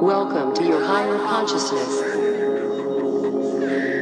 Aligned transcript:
Welcome 0.00 0.54
to 0.54 0.64
your 0.64 0.82
higher 0.82 1.18
consciousness. 1.18 2.00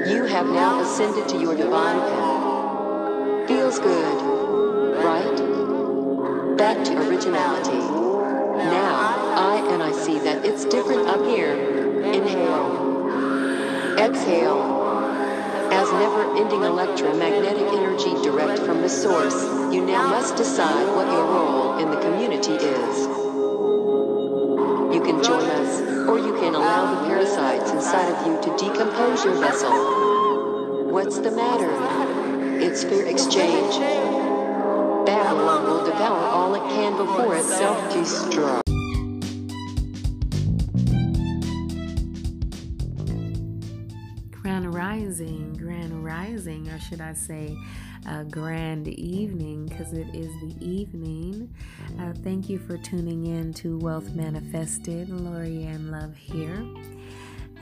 You 0.08 0.26
have 0.26 0.46
now 0.46 0.80
ascended 0.80 1.28
to 1.30 1.40
your 1.40 1.56
divine 1.56 1.98
path. 1.98 3.48
Feels 3.48 3.80
good, 3.80 5.02
right? 5.04 6.56
Back 6.56 6.84
to 6.84 7.08
originality. 7.08 7.78
Now, 7.78 8.94
I 9.34 9.56
and 9.72 9.82
I 9.82 9.90
see 9.90 10.20
that 10.20 10.44
it's 10.46 10.64
different 10.66 11.08
up 11.08 11.26
here. 11.26 11.54
Inhale. 12.04 13.98
Exhale. 13.98 14.62
As 15.72 15.90
never-ending 15.90 16.62
electromagnetic 16.62 17.66
energy 17.72 18.14
direct 18.22 18.62
from 18.62 18.82
the 18.82 18.88
source, 18.88 19.42
you 19.74 19.84
now 19.84 20.06
must 20.06 20.36
decide 20.36 20.94
what 20.94 21.08
your 21.08 21.24
role 21.24 21.78
in 21.78 21.90
the 21.90 22.00
community 22.00 22.52
is. 22.52 23.08
You 24.94 25.02
can 25.02 25.22
join 25.22 25.42
us, 25.42 25.57
or 26.08 26.18
you 26.18 26.32
can 26.40 26.54
allow 26.54 26.94
the 26.94 27.06
parasites 27.06 27.70
inside 27.70 28.10
of 28.10 28.26
you 28.26 28.40
to 28.40 28.56
decompose 28.56 29.24
your 29.24 29.34
vessel. 29.34 29.70
What's 30.90 31.18
the 31.18 31.30
matter? 31.30 31.70
It's 32.58 32.82
fair 32.82 33.04
exchange. 33.06 33.78
Babylon 35.06 35.64
will 35.64 35.84
devour 35.84 36.16
all 36.16 36.54
it 36.54 36.62
can 36.70 36.96
before 36.96 37.36
it 37.36 37.44
self-destructs. 37.44 38.62
Grand 44.30 44.72
Rising, 44.72 45.52
Grand 45.58 46.02
Rising, 46.02 46.68
or 46.68 46.80
should 46.80 47.02
I 47.02 47.12
say, 47.12 47.58
a 48.08 48.24
grand 48.24 48.88
evening, 48.88 49.66
because 49.66 49.92
it 49.92 50.08
is 50.14 50.32
the 50.40 50.56
evening. 50.60 51.54
Uh, 52.00 52.12
thank 52.24 52.48
you 52.48 52.58
for 52.58 52.78
tuning 52.78 53.26
in 53.26 53.52
to 53.54 53.78
Wealth 53.78 54.14
Manifested. 54.14 55.08
LorriAnne 55.08 55.90
Love 55.90 56.16
here. 56.16 56.64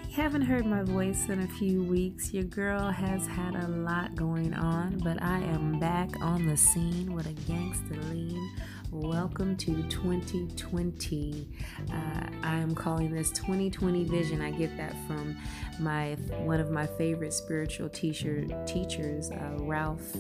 You 0.08 0.22
haven't 0.22 0.42
heard 0.42 0.64
my 0.64 0.82
voice 0.82 1.28
in 1.28 1.40
a 1.40 1.48
few 1.48 1.82
weeks. 1.82 2.32
Your 2.32 2.44
girl 2.44 2.90
has 2.90 3.26
had 3.26 3.56
a 3.56 3.68
lot 3.68 4.14
going 4.14 4.54
on, 4.54 4.98
but 5.04 5.22
I 5.22 5.40
am 5.40 5.78
back 5.78 6.08
on 6.20 6.46
the 6.46 6.56
scene 6.56 7.12
with 7.12 7.26
a 7.26 7.34
gangster 7.50 8.00
lean 8.10 8.50
Welcome 8.92 9.56
to 9.58 9.82
2020. 9.88 11.48
Uh, 11.92 11.94
I 12.42 12.56
am 12.56 12.74
calling 12.74 13.12
this 13.12 13.30
2020 13.30 14.04
vision. 14.04 14.40
I 14.40 14.52
get 14.52 14.76
that 14.76 14.94
from 15.06 15.36
my 15.80 16.14
one 16.44 16.60
of 16.60 16.70
my 16.70 16.86
favorite 16.86 17.32
spiritual 17.32 17.88
teacher 17.88 18.44
teachers, 18.64 19.30
uh, 19.30 19.56
Ralph 19.58 20.14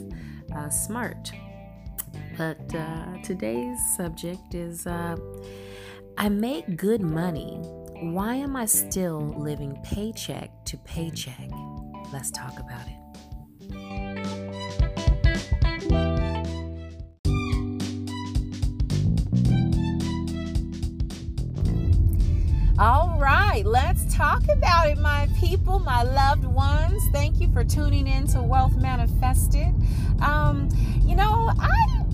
uh, 0.54 0.68
Smart. 0.68 1.30
But 2.36 2.74
uh, 2.74 3.22
today's 3.22 3.78
subject 3.96 4.54
is 4.54 4.86
uh, 4.86 5.16
I 6.18 6.28
make 6.28 6.76
good 6.76 7.02
money. 7.02 7.60
Why 8.00 8.34
am 8.34 8.56
I 8.56 8.66
still 8.66 9.20
living 9.38 9.78
paycheck 9.84 10.50
to 10.66 10.76
paycheck? 10.78 11.50
Let's 12.12 12.30
talk 12.30 12.58
about 12.58 12.86
it. 12.86 13.05
All 22.78 23.16
right, 23.18 23.64
let's 23.64 24.14
talk 24.14 24.42
about 24.50 24.90
it, 24.90 24.98
my 24.98 25.30
people, 25.40 25.78
my 25.78 26.02
loved 26.02 26.44
ones. 26.44 27.02
Thank 27.10 27.40
you 27.40 27.50
for 27.50 27.64
tuning 27.64 28.06
in 28.06 28.26
to 28.28 28.42
Wealth 28.42 28.76
Manifested. 28.76 29.74
Um, 30.20 30.68
you 31.00 31.16
know, 31.16 31.54
I 31.58 32.04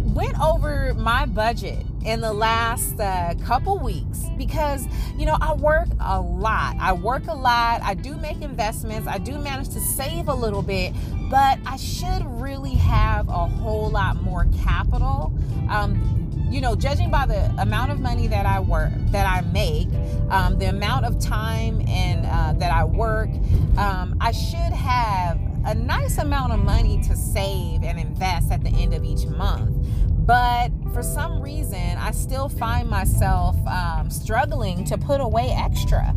went 0.00 0.36
over 0.40 0.92
my 0.94 1.24
budget 1.24 1.86
in 2.04 2.20
the 2.20 2.32
last 2.32 2.98
uh, 2.98 3.34
couple 3.44 3.78
weeks 3.78 4.24
because 4.36 4.88
you 5.16 5.24
know 5.24 5.36
I 5.40 5.52
work 5.54 5.86
a 6.00 6.20
lot. 6.20 6.74
I 6.80 6.94
work 6.94 7.28
a 7.28 7.34
lot. 7.34 7.80
I 7.82 7.94
do 7.94 8.16
make 8.16 8.42
investments. 8.42 9.06
I 9.06 9.18
do 9.18 9.38
manage 9.38 9.68
to 9.68 9.80
save 9.80 10.26
a 10.26 10.34
little 10.34 10.62
bit, 10.62 10.94
but 11.30 11.60
I 11.64 11.76
should 11.76 12.26
really 12.40 12.74
have 12.74 13.28
a 13.28 13.46
whole 13.46 13.90
lot 13.90 14.20
more 14.20 14.48
capital. 14.64 15.32
Um, 15.70 16.27
you 16.50 16.60
know, 16.60 16.74
judging 16.74 17.10
by 17.10 17.26
the 17.26 17.44
amount 17.58 17.90
of 17.90 18.00
money 18.00 18.26
that 18.28 18.46
I 18.46 18.60
work, 18.60 18.92
that 19.10 19.26
I 19.26 19.42
make, 19.50 19.88
um, 20.30 20.58
the 20.58 20.66
amount 20.66 21.04
of 21.04 21.18
time 21.18 21.82
and 21.88 22.24
uh, 22.26 22.54
that 22.58 22.72
I 22.72 22.84
work, 22.84 23.30
um, 23.76 24.16
I 24.20 24.32
should 24.32 24.72
have 24.72 25.38
a 25.66 25.74
nice 25.74 26.18
amount 26.18 26.52
of 26.52 26.60
money 26.60 27.00
to 27.02 27.16
save 27.16 27.82
and 27.82 27.98
invest 27.98 28.50
at 28.50 28.62
the 28.62 28.70
end 28.70 28.94
of 28.94 29.04
each 29.04 29.26
month. 29.26 29.76
But 30.10 30.70
for 30.92 31.02
some 31.02 31.40
reason, 31.40 31.96
I 31.98 32.10
still 32.10 32.48
find 32.48 32.88
myself 32.88 33.56
um, 33.66 34.10
struggling 34.10 34.84
to 34.84 34.98
put 34.98 35.20
away 35.20 35.54
extra. 35.56 36.14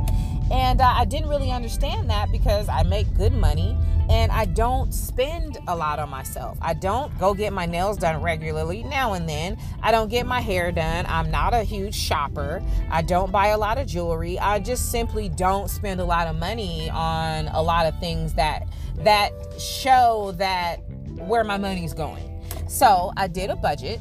And 0.52 0.82
uh, 0.82 0.94
I 0.96 1.06
didn't 1.06 1.30
really 1.30 1.50
understand 1.50 2.10
that 2.10 2.30
because 2.32 2.68
I 2.68 2.84
make 2.84 3.12
good 3.16 3.34
money 3.34 3.78
and 4.10 4.30
I 4.32 4.44
don't 4.44 4.94
spend 4.94 5.58
a 5.70 5.76
lot 5.76 5.98
on 5.98 6.10
myself. 6.10 6.58
I 6.62 6.74
don't 6.74 7.18
go 7.18 7.34
get 7.34 7.54
my 7.54 7.66
nails 7.66 7.98
done 7.98 8.22
regularly 8.22 8.84
now 8.84 9.14
and 9.14 9.30
then. 9.30 9.58
I 9.82 9.92
don't 9.92 10.10
get 10.10 10.26
my 10.26 10.42
hair 10.42 10.74
done. 10.74 11.06
I'm 11.08 11.32
not 11.32 11.54
a 11.54 11.64
huge 11.64 11.96
shopper. 11.96 12.62
I 12.90 13.02
don't 13.02 13.32
buy 13.32 13.48
a 13.48 13.58
lot 13.58 13.78
of 13.78 13.88
jewelry. 13.88 14.38
I 14.38 14.60
just 14.60 14.92
simply 14.92 15.30
don't 15.30 15.70
spend 15.70 16.02
a 16.02 16.06
lot 16.06 16.28
of 16.28 16.36
money 16.36 16.90
on 16.90 17.48
a 17.48 17.62
lot 17.62 17.86
of 17.86 17.98
things 18.02 18.34
that 18.34 18.68
that 18.98 19.32
show 19.58 20.34
that 20.36 20.82
where 21.28 21.46
my 21.46 21.58
money's 21.58 21.94
going. 21.94 22.28
So, 22.68 23.12
I 23.18 23.28
did 23.28 23.50
a 23.50 23.56
budget 23.56 24.00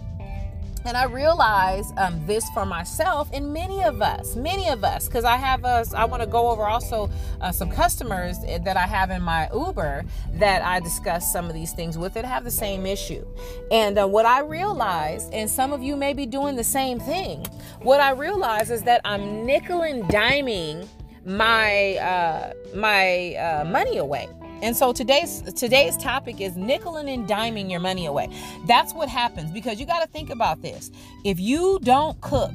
and 0.84 0.96
I 0.96 1.04
realize 1.04 1.92
um, 1.96 2.24
this 2.26 2.48
for 2.50 2.64
myself 2.64 3.28
and 3.32 3.52
many 3.52 3.82
of 3.82 4.00
us, 4.00 4.36
many 4.36 4.68
of 4.68 4.84
us, 4.84 5.06
because 5.06 5.24
I 5.24 5.36
have 5.36 5.64
us. 5.64 5.92
I 5.92 6.04
want 6.04 6.22
to 6.22 6.28
go 6.28 6.48
over 6.50 6.62
also 6.62 7.10
uh, 7.40 7.52
some 7.52 7.70
customers 7.70 8.38
that 8.40 8.76
I 8.76 8.86
have 8.86 9.10
in 9.10 9.22
my 9.22 9.48
Uber 9.54 10.04
that 10.34 10.62
I 10.62 10.80
discuss 10.80 11.32
some 11.32 11.46
of 11.46 11.54
these 11.54 11.72
things 11.72 11.98
with 11.98 12.14
that 12.14 12.24
have 12.24 12.44
the 12.44 12.50
same 12.50 12.86
issue. 12.86 13.24
And 13.70 13.98
uh, 13.98 14.06
what 14.06 14.26
I 14.26 14.40
realize, 14.40 15.28
and 15.32 15.48
some 15.48 15.72
of 15.72 15.82
you 15.82 15.96
may 15.96 16.12
be 16.12 16.26
doing 16.26 16.56
the 16.56 16.64
same 16.64 16.98
thing, 16.98 17.46
what 17.82 18.00
I 18.00 18.12
realize 18.12 18.70
is 18.70 18.82
that 18.82 19.00
I'm 19.04 19.44
nickel 19.44 19.82
and 19.82 20.04
diming 20.04 20.88
my 21.24 21.96
uh, 21.96 22.52
my 22.74 23.34
uh, 23.34 23.64
money 23.64 23.98
away. 23.98 24.28
And 24.62 24.76
so 24.76 24.92
today's 24.92 25.42
today's 25.54 25.96
topic 25.96 26.40
is 26.40 26.54
nickeling 26.54 27.12
and 27.12 27.28
diming 27.28 27.70
your 27.70 27.80
money 27.80 28.06
away. 28.06 28.28
That's 28.66 28.92
what 28.92 29.08
happens 29.08 29.50
because 29.50 29.80
you 29.80 29.86
got 29.86 30.00
to 30.00 30.08
think 30.08 30.30
about 30.30 30.62
this. 30.62 30.90
If 31.24 31.40
you 31.40 31.78
don't 31.82 32.20
cook, 32.20 32.52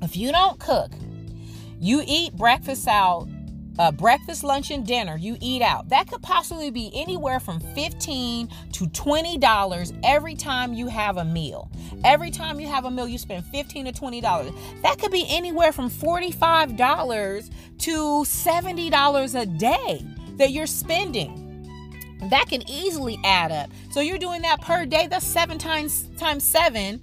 if 0.00 0.16
you 0.16 0.32
don't 0.32 0.58
cook, 0.58 0.92
you 1.80 2.02
eat 2.06 2.36
breakfast 2.36 2.86
out, 2.86 3.28
uh, 3.78 3.90
breakfast, 3.90 4.44
lunch, 4.44 4.70
and 4.70 4.86
dinner. 4.86 5.16
You 5.16 5.36
eat 5.40 5.62
out. 5.62 5.88
That 5.88 6.08
could 6.08 6.22
possibly 6.22 6.70
be 6.70 6.92
anywhere 6.94 7.40
from 7.40 7.58
fifteen 7.58 8.48
to 8.72 8.86
twenty 8.88 9.38
dollars 9.38 9.92
every 10.04 10.36
time 10.36 10.72
you 10.72 10.86
have 10.86 11.16
a 11.16 11.24
meal. 11.24 11.68
Every 12.04 12.30
time 12.30 12.60
you 12.60 12.68
have 12.68 12.84
a 12.84 12.90
meal, 12.90 13.08
you 13.08 13.18
spend 13.18 13.44
fifteen 13.46 13.86
to 13.86 13.92
twenty 13.92 14.20
dollars. 14.20 14.52
That 14.82 14.98
could 14.98 15.10
be 15.10 15.26
anywhere 15.28 15.72
from 15.72 15.90
forty-five 15.90 16.76
dollars 16.76 17.50
to 17.78 18.24
seventy 18.24 18.88
dollars 18.88 19.34
a 19.34 19.46
day 19.46 20.04
that 20.38 20.50
you're 20.50 20.66
spending. 20.66 21.42
That 22.30 22.46
can 22.48 22.68
easily 22.68 23.18
add 23.24 23.50
up. 23.50 23.70
So 23.90 24.00
you're 24.00 24.18
doing 24.18 24.42
that 24.42 24.60
per 24.60 24.86
day 24.86 25.06
that's 25.08 25.26
seven 25.26 25.58
times 25.58 26.08
times 26.16 26.44
seven. 26.44 27.00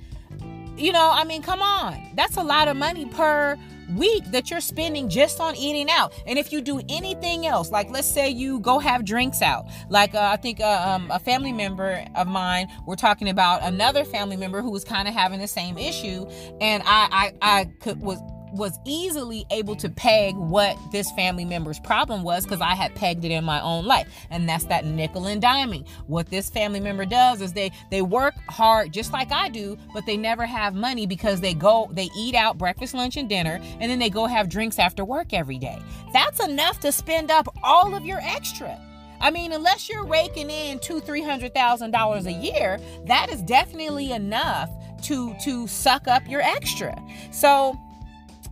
You 0.77 0.93
know 0.93 1.11
i 1.11 1.23
mean 1.25 1.41
come 1.41 1.61
on. 1.61 2.11
That's 2.15 2.37
a 2.37 2.43
lot 2.43 2.67
of 2.67 2.77
money 2.77 3.05
per 3.05 3.57
week 3.95 4.23
that 4.25 4.51
you're 4.51 4.61
spending 4.61 5.09
just 5.09 5.39
on 5.39 5.55
eating 5.55 5.89
out. 5.89 6.13
And 6.25 6.39
if 6.39 6.53
you 6.53 6.61
do 6.61 6.79
anything 6.87 7.45
else 7.45 7.69
like 7.69 7.89
let's 7.89 8.07
say 8.07 8.29
you 8.29 8.59
go 8.61 8.79
have 8.79 9.03
drinks 9.03 9.41
out. 9.41 9.65
Like 9.89 10.15
uh, 10.15 10.29
i 10.31 10.37
think 10.37 10.61
uh, 10.61 10.95
um, 10.95 11.11
a 11.11 11.19
family 11.19 11.51
member 11.51 12.05
of 12.15 12.27
mine 12.27 12.67
we're 12.85 12.95
talking 12.95 13.27
about 13.27 13.61
another 13.63 14.05
family 14.05 14.37
member 14.37 14.61
who 14.61 14.71
was 14.71 14.85
kind 14.85 15.07
of 15.07 15.13
having 15.13 15.39
the 15.39 15.47
same 15.47 15.77
issue. 15.77 16.25
And 16.61 16.81
i 16.85 17.33
i, 17.41 17.59
I 17.59 17.65
could 17.81 17.99
was 17.99 18.19
was 18.53 18.79
easily 18.85 19.45
able 19.51 19.75
to 19.77 19.89
peg 19.89 20.35
what 20.35 20.77
this 20.91 21.11
family 21.11 21.45
member's 21.45 21.79
problem 21.79 22.23
was 22.23 22.43
because 22.43 22.61
I 22.61 22.75
had 22.75 22.95
pegged 22.95 23.25
it 23.25 23.31
in 23.31 23.43
my 23.43 23.61
own 23.61 23.85
life. 23.85 24.07
And 24.29 24.47
that's 24.47 24.65
that 24.65 24.85
nickel 24.85 25.27
and 25.27 25.41
diming. 25.41 25.87
What 26.07 26.29
this 26.29 26.49
family 26.49 26.79
member 26.79 27.05
does 27.05 27.41
is 27.41 27.53
they 27.53 27.71
they 27.91 28.01
work 28.01 28.35
hard 28.49 28.91
just 28.91 29.13
like 29.13 29.31
I 29.31 29.49
do, 29.49 29.77
but 29.93 30.05
they 30.05 30.17
never 30.17 30.45
have 30.45 30.73
money 30.73 31.05
because 31.05 31.41
they 31.41 31.53
go 31.53 31.89
they 31.91 32.09
eat 32.17 32.35
out 32.35 32.57
breakfast, 32.57 32.93
lunch, 32.93 33.17
and 33.17 33.29
dinner, 33.29 33.59
and 33.79 33.91
then 33.91 33.99
they 33.99 34.09
go 34.09 34.25
have 34.25 34.49
drinks 34.49 34.79
after 34.79 35.05
work 35.05 35.33
every 35.33 35.57
day. 35.57 35.79
That's 36.13 36.43
enough 36.43 36.79
to 36.81 36.91
spend 36.91 37.31
up 37.31 37.47
all 37.63 37.95
of 37.95 38.05
your 38.05 38.19
extra. 38.21 38.79
I 39.21 39.31
mean, 39.31 39.51
unless 39.51 39.89
you're 39.89 40.05
raking 40.05 40.49
in 40.49 40.79
two, 40.79 41.01
three 41.01 41.23
hundred 41.23 41.53
thousand 41.53 41.91
dollars 41.91 42.25
a 42.25 42.31
year, 42.31 42.79
that 43.05 43.29
is 43.29 43.41
definitely 43.41 44.11
enough 44.11 44.69
to 45.03 45.35
to 45.43 45.67
suck 45.67 46.07
up 46.07 46.27
your 46.27 46.41
extra. 46.41 46.95
So 47.31 47.77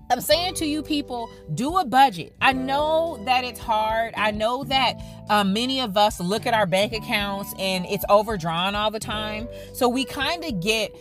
I'm 0.09 0.21
saying 0.21 0.53
to 0.55 0.65
you 0.65 0.81
people, 0.81 1.29
do 1.53 1.77
a 1.77 1.85
budget. 1.85 2.33
I 2.39 2.53
know 2.53 3.21
that 3.25 3.43
it's 3.43 3.59
hard. 3.59 4.13
I 4.15 4.31
know 4.31 4.63
that 4.65 4.95
um, 5.29 5.51
many 5.51 5.81
of 5.81 5.97
us 5.97 6.19
look 6.21 6.45
at 6.45 6.53
our 6.53 6.65
bank 6.65 6.93
accounts 6.93 7.53
and 7.59 7.85
it's 7.87 8.05
overdrawn 8.09 8.73
all 8.73 8.89
the 8.89 8.99
time. 8.99 9.49
So 9.73 9.89
we 9.89 10.05
kind 10.05 10.45
of 10.45 10.61
get 10.61 10.95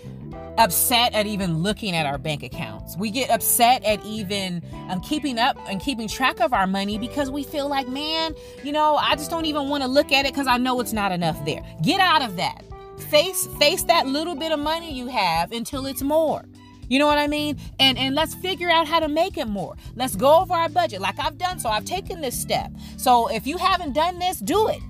upset 0.58 1.14
at 1.14 1.26
even 1.26 1.58
looking 1.58 1.94
at 1.94 2.04
our 2.04 2.18
bank 2.18 2.42
accounts. 2.42 2.96
We 2.96 3.10
get 3.10 3.30
upset 3.30 3.84
at 3.84 4.04
even 4.04 4.62
um, 4.88 5.00
keeping 5.00 5.38
up 5.38 5.56
and 5.68 5.80
keeping 5.80 6.08
track 6.08 6.40
of 6.40 6.52
our 6.52 6.66
money 6.66 6.98
because 6.98 7.30
we 7.30 7.44
feel 7.44 7.68
like, 7.68 7.86
man, 7.88 8.34
you 8.64 8.72
know, 8.72 8.96
I 8.96 9.14
just 9.14 9.30
don't 9.30 9.44
even 9.44 9.68
want 9.68 9.84
to 9.84 9.88
look 9.88 10.10
at 10.10 10.26
it 10.26 10.32
because 10.32 10.48
I 10.48 10.56
know 10.58 10.80
it's 10.80 10.92
not 10.92 11.12
enough 11.12 11.44
there. 11.44 11.62
Get 11.82 12.00
out 12.00 12.22
of 12.22 12.36
that. 12.36 12.64
Face 13.10 13.46
face 13.58 13.82
that 13.84 14.06
little 14.06 14.34
bit 14.34 14.52
of 14.52 14.58
money 14.58 14.92
you 14.92 15.06
have 15.08 15.52
until 15.52 15.86
it's 15.86 16.02
more. 16.02 16.44
You 16.88 16.98
know 16.98 17.06
what 17.06 17.18
I 17.18 17.26
mean? 17.26 17.58
And 17.78 17.98
and 17.98 18.14
let's 18.14 18.34
figure 18.34 18.70
out 18.70 18.86
how 18.86 19.00
to 19.00 19.08
make 19.08 19.36
it 19.36 19.48
more. 19.48 19.76
Let's 19.94 20.16
go 20.16 20.40
over 20.40 20.54
our 20.54 20.68
budget 20.68 21.00
like 21.00 21.18
I've 21.18 21.38
done 21.38 21.58
so. 21.58 21.68
I've 21.68 21.84
taken 21.84 22.20
this 22.20 22.38
step. 22.38 22.70
So 22.96 23.28
if 23.28 23.46
you 23.46 23.58
haven't 23.58 23.92
done 23.92 24.18
this, 24.18 24.38
do 24.38 24.68
it. 24.68 24.80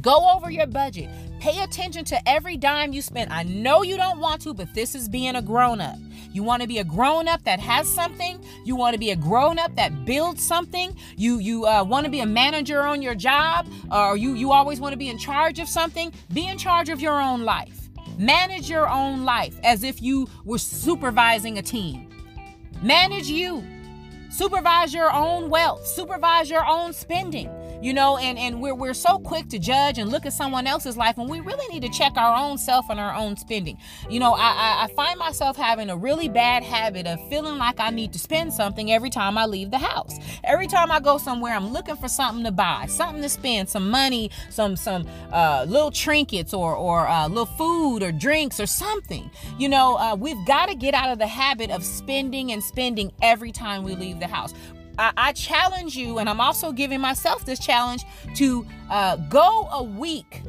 Go 0.00 0.30
over 0.34 0.50
your 0.50 0.66
budget. 0.66 1.10
Pay 1.38 1.62
attention 1.62 2.04
to 2.06 2.28
every 2.28 2.56
dime 2.56 2.92
you 2.92 3.02
spend. 3.02 3.32
I 3.32 3.42
know 3.42 3.82
you 3.82 3.96
don't 3.96 4.20
want 4.20 4.40
to, 4.42 4.54
but 4.54 4.72
this 4.74 4.94
is 4.94 5.08
being 5.08 5.36
a 5.36 5.42
grown 5.42 5.80
up. 5.80 5.96
You 6.32 6.42
want 6.42 6.62
to 6.62 6.68
be 6.68 6.78
a 6.78 6.84
grown 6.84 7.28
up 7.28 7.42
that 7.44 7.60
has 7.60 7.92
something. 7.92 8.42
You 8.64 8.74
want 8.74 8.94
to 8.94 8.98
be 8.98 9.10
a 9.10 9.16
grown 9.16 9.58
up 9.58 9.74
that 9.76 10.06
builds 10.06 10.42
something. 10.42 10.96
You 11.16 11.38
you 11.38 11.66
uh, 11.66 11.84
want 11.84 12.04
to 12.06 12.10
be 12.10 12.20
a 12.20 12.26
manager 12.26 12.82
on 12.82 13.02
your 13.02 13.14
job, 13.14 13.68
or 13.90 14.16
you 14.16 14.34
you 14.34 14.52
always 14.52 14.80
want 14.80 14.92
to 14.92 14.98
be 14.98 15.08
in 15.08 15.18
charge 15.18 15.58
of 15.58 15.68
something. 15.68 16.12
Be 16.32 16.48
in 16.48 16.56
charge 16.56 16.88
of 16.88 17.00
your 17.00 17.20
own 17.20 17.42
life. 17.42 17.81
Manage 18.18 18.68
your 18.68 18.88
own 18.88 19.24
life 19.24 19.58
as 19.62 19.82
if 19.82 20.02
you 20.02 20.28
were 20.44 20.58
supervising 20.58 21.58
a 21.58 21.62
team. 21.62 22.08
Manage 22.82 23.28
you. 23.28 23.64
Supervise 24.30 24.94
your 24.94 25.12
own 25.12 25.50
wealth. 25.50 25.86
Supervise 25.86 26.48
your 26.50 26.66
own 26.66 26.92
spending 26.92 27.50
you 27.82 27.92
know 27.92 28.16
and 28.16 28.38
and 28.38 28.62
we're, 28.62 28.74
we're 28.74 28.94
so 28.94 29.18
quick 29.18 29.48
to 29.48 29.58
judge 29.58 29.98
and 29.98 30.10
look 30.10 30.24
at 30.24 30.32
someone 30.32 30.66
else's 30.66 30.96
life 30.96 31.18
and 31.18 31.28
we 31.28 31.40
really 31.40 31.66
need 31.68 31.82
to 31.82 31.88
check 31.90 32.16
our 32.16 32.36
own 32.36 32.56
self 32.56 32.88
and 32.88 33.00
our 33.00 33.14
own 33.14 33.36
spending. 33.36 33.76
You 34.08 34.20
know 34.20 34.34
I, 34.34 34.38
I, 34.38 34.84
I 34.84 34.94
find 34.94 35.18
myself 35.18 35.56
having 35.56 35.90
a 35.90 35.96
really 35.96 36.28
bad 36.28 36.62
habit 36.62 37.06
of 37.06 37.18
feeling 37.28 37.58
like 37.58 37.80
i 37.80 37.90
need 37.90 38.12
to 38.12 38.18
spend 38.18 38.52
something 38.52 38.92
every 38.92 39.10
time 39.10 39.36
i 39.36 39.46
leave 39.46 39.70
the 39.70 39.78
house. 39.78 40.16
Every 40.44 40.68
time 40.68 40.90
i 40.90 41.00
go 41.00 41.18
somewhere 41.18 41.54
i'm 41.54 41.72
looking 41.72 41.96
for 41.96 42.08
something 42.08 42.44
to 42.44 42.52
buy 42.52 42.86
something 42.86 43.22
to 43.22 43.28
spend 43.28 43.68
some 43.68 43.90
money 43.90 44.30
some 44.48 44.76
some 44.76 45.06
uh, 45.32 45.64
little 45.68 45.90
trinkets 45.90 46.54
or 46.54 46.74
or 46.74 47.08
uh, 47.08 47.26
little 47.26 47.46
food 47.46 48.02
or 48.02 48.12
drinks 48.12 48.60
or 48.60 48.66
something. 48.66 49.28
You 49.58 49.68
know 49.68 49.96
uh, 49.96 50.14
we've 50.14 50.46
got 50.46 50.68
to 50.68 50.76
get 50.76 50.94
out 50.94 51.10
of 51.10 51.18
the 51.18 51.26
habit 51.26 51.70
of 51.70 51.84
spending 51.84 52.52
and 52.52 52.62
spending 52.62 53.12
every 53.20 53.50
time 53.50 53.82
we 53.82 53.96
leave 53.96 54.20
the 54.20 54.28
house 54.28 54.54
I, 54.98 55.12
I 55.16 55.32
challenge 55.32 55.96
you, 55.96 56.18
and 56.18 56.28
I'm 56.28 56.40
also 56.40 56.72
giving 56.72 57.00
myself 57.00 57.44
this 57.44 57.58
challenge 57.58 58.02
to 58.36 58.66
uh, 58.90 59.16
go 59.16 59.68
a 59.72 59.82
week 59.82 60.42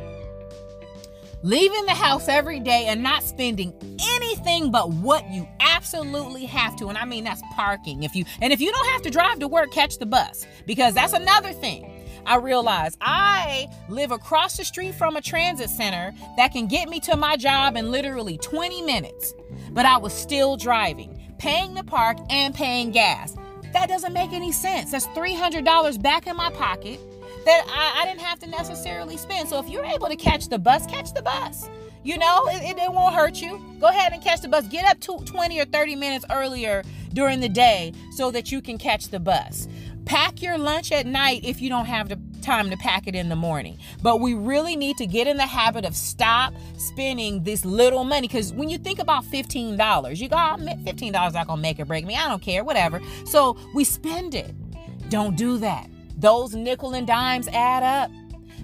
leaving 1.43 1.85
the 1.85 1.93
house 1.93 2.29
every 2.29 2.59
day 2.59 2.85
and 2.87 3.03
not 3.03 3.21
spending 3.21 3.73
anything 4.15 4.71
but 4.71 4.89
what 4.89 5.29
you 5.29 5.47
absolutely 5.59 6.45
have 6.45 6.75
to. 6.77 6.87
And 6.87 6.97
i 6.97 7.05
mean 7.05 7.23
that's 7.23 7.43
parking. 7.53 8.03
If 8.03 8.15
you 8.15 8.25
and 8.41 8.51
if 8.51 8.59
you 8.61 8.71
don't 8.71 8.87
have 8.87 9.01
to 9.03 9.09
drive 9.09 9.39
to 9.39 9.47
work 9.47 9.71
catch 9.71 9.99
the 9.99 10.05
bus 10.05 10.47
because 10.65 10.95
that's 10.95 11.13
another 11.13 11.53
thing. 11.53 11.89
I 12.25 12.37
realize 12.37 12.97
I 13.01 13.67
live 13.89 14.11
across 14.11 14.55
the 14.55 14.63
street 14.63 14.95
from 14.95 15.17
a 15.17 15.21
transit 15.21 15.69
center 15.69 16.13
that 16.37 16.53
can 16.53 16.67
get 16.67 16.87
me 16.87 17.01
to 17.01 17.17
my 17.17 17.35
job 17.35 17.75
in 17.75 17.91
literally 17.91 18.37
20 18.37 18.81
minutes, 18.81 19.33
but 19.71 19.85
I 19.85 19.97
was 19.97 20.13
still 20.13 20.55
driving, 20.55 21.35
paying 21.37 21.73
the 21.73 21.83
park 21.83 22.17
and 22.29 22.55
paying 22.55 22.91
gas. 22.91 23.35
That 23.73 23.89
doesn't 23.89 24.13
make 24.13 24.31
any 24.33 24.51
sense. 24.51 24.91
That's 24.91 25.07
$300 25.07 26.01
back 26.01 26.27
in 26.27 26.37
my 26.37 26.51
pocket 26.51 26.99
that 27.45 27.65
I, 27.67 28.01
I, 28.01 28.05
didn't 28.05 28.21
have 28.21 28.39
to 28.39 28.47
necessarily 28.47 29.17
spend. 29.17 29.49
So 29.49 29.59
if 29.59 29.69
you're 29.69 29.83
able 29.83 30.07
to 30.07 30.15
catch 30.15 30.47
the 30.47 30.59
bus, 30.59 30.85
catch 30.85 31.13
the 31.13 31.21
bus. 31.21 31.67
You 32.03 32.17
know, 32.17 32.47
it, 32.47 32.63
it, 32.63 32.77
it 32.77 32.91
won't 32.91 33.15
hurt 33.15 33.41
you. 33.41 33.63
Go 33.79 33.87
ahead 33.87 34.13
and 34.13 34.21
catch 34.21 34.41
the 34.41 34.47
bus. 34.47 34.67
Get 34.67 34.85
up 34.85 34.99
to 35.01 35.17
20 35.25 35.59
or 35.59 35.65
30 35.65 35.95
minutes 35.95 36.25
earlier 36.29 36.83
during 37.13 37.39
the 37.39 37.49
day 37.49 37.93
so 38.11 38.31
that 38.31 38.51
you 38.51 38.61
can 38.61 38.77
catch 38.77 39.09
the 39.09 39.19
bus. 39.19 39.67
Pack 40.05 40.41
your 40.41 40.57
lunch 40.57 40.91
at 40.91 41.05
night 41.05 41.41
if 41.43 41.61
you 41.61 41.69
don't 41.69 41.85
have 41.85 42.09
the 42.09 42.19
time 42.41 42.69
to 42.69 42.77
pack 42.77 43.07
it 43.07 43.15
in 43.15 43.29
the 43.29 43.35
morning. 43.35 43.77
But 44.01 44.19
we 44.19 44.33
really 44.33 44.75
need 44.75 44.97
to 44.97 45.07
get 45.07 45.27
in 45.27 45.37
the 45.37 45.45
habit 45.45 45.85
of 45.85 45.95
stop 45.95 46.53
spending 46.77 47.43
this 47.43 47.65
little 47.65 48.03
money. 48.03 48.27
Because 48.27 48.53
when 48.53 48.69
you 48.69 48.77
think 48.77 48.99
about 48.99 49.23
$15, 49.23 50.17
you 50.17 50.29
go, 50.29 50.35
oh, 50.35 50.57
$15 50.59 51.33
not 51.33 51.47
gonna 51.47 51.61
make 51.61 51.79
or 51.79 51.85
break 51.85 52.05
me. 52.05 52.15
I 52.15 52.27
don't 52.27 52.41
care, 52.41 52.63
whatever. 52.63 53.01
So 53.25 53.57
we 53.73 53.83
spend 53.83 54.35
it. 54.35 54.53
Don't 55.09 55.35
do 55.35 55.57
that. 55.59 55.89
Those 56.17 56.53
nickel 56.53 56.93
and 56.93 57.07
dimes 57.07 57.47
add 57.49 57.83
up. 57.83 58.11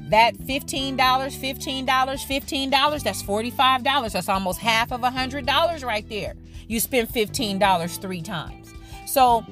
That 0.09 0.35
$15, 0.35 0.97
$15, 0.97 1.85
$15, 1.85 3.03
that's 3.03 3.23
$45. 3.23 4.11
That's 4.11 4.29
almost 4.29 4.59
half 4.59 4.91
of 4.91 5.03
a 5.03 5.09
$100 5.09 5.85
right 5.85 6.07
there. 6.09 6.35
You 6.67 6.79
spend 6.79 7.09
$15 7.09 8.01
three 8.01 8.21
times. 8.21 8.73
So 9.05 9.45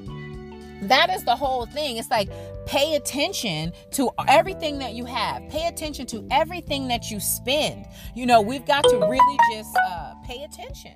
that 0.82 1.10
is 1.10 1.24
the 1.24 1.36
whole 1.36 1.66
thing. 1.66 1.96
It's 1.96 2.10
like 2.10 2.28
pay 2.66 2.94
attention 2.94 3.72
to 3.92 4.10
everything 4.26 4.78
that 4.78 4.94
you 4.94 5.04
have. 5.04 5.48
Pay 5.48 5.66
attention 5.66 6.06
to 6.06 6.26
everything 6.30 6.88
that 6.88 7.10
you 7.10 7.20
spend. 7.20 7.86
You 8.14 8.26
know, 8.26 8.40
we've 8.40 8.66
got 8.66 8.84
to 8.84 8.98
really 8.98 9.38
just 9.52 9.76
uh, 9.76 10.14
pay 10.24 10.44
attention. 10.44 10.92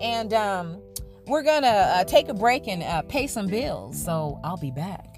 And 0.00 0.34
um, 0.34 0.82
we're 1.26 1.42
gonna 1.42 1.66
uh, 1.66 2.04
take 2.04 2.28
a 2.28 2.34
break 2.34 2.68
and 2.68 2.82
uh, 2.82 3.02
pay 3.02 3.26
some 3.26 3.46
bills. 3.46 4.02
So 4.02 4.40
I'll 4.42 4.56
be 4.56 4.70
back. 4.70 5.11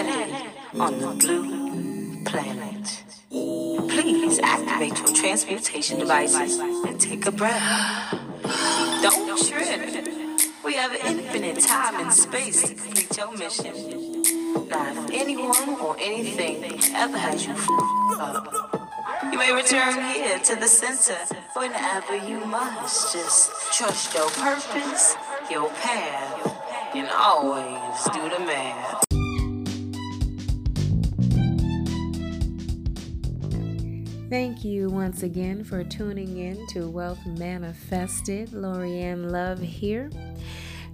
On 0.00 0.98
the 0.98 1.08
blue 1.18 2.24
planet. 2.24 3.04
Please 3.28 4.38
activate 4.38 4.96
your 4.96 5.14
transmutation 5.14 5.98
devices 5.98 6.58
and 6.58 6.98
take 6.98 7.26
a 7.26 7.30
breath. 7.30 8.18
Don't 9.02 9.46
trip. 9.46 10.08
We 10.64 10.72
have 10.76 10.94
infinite 11.04 11.60
time 11.60 12.00
and 12.00 12.10
space 12.10 12.62
to 12.62 12.74
complete 12.74 13.14
your 13.14 13.36
mission. 13.36 14.22
Now, 14.70 15.04
if 15.04 15.10
anyone 15.12 15.68
or 15.80 15.94
anything 16.00 16.80
ever 16.94 17.18
has 17.18 17.46
you 17.46 17.54
up, 18.18 18.80
you 19.30 19.36
may 19.36 19.52
return 19.52 20.02
here 20.14 20.38
to 20.38 20.56
the 20.56 20.66
center 20.66 21.18
whenever 21.52 22.16
you 22.16 22.42
must. 22.46 23.12
Just 23.12 23.50
trust 23.74 24.14
your 24.14 24.30
purpose, 24.30 25.14
your 25.50 25.68
path, 25.68 26.94
and 26.94 27.06
always 27.10 28.04
do 28.14 28.30
the 28.30 28.42
math. 28.46 29.09
Thank 34.30 34.64
you 34.64 34.88
once 34.88 35.24
again 35.24 35.64
for 35.64 35.82
tuning 35.82 36.36
in 36.36 36.64
to 36.68 36.88
Wealth 36.88 37.18
Manifested. 37.26 38.50
LorriAnne 38.50 39.28
Love 39.28 39.58
here. 39.58 40.08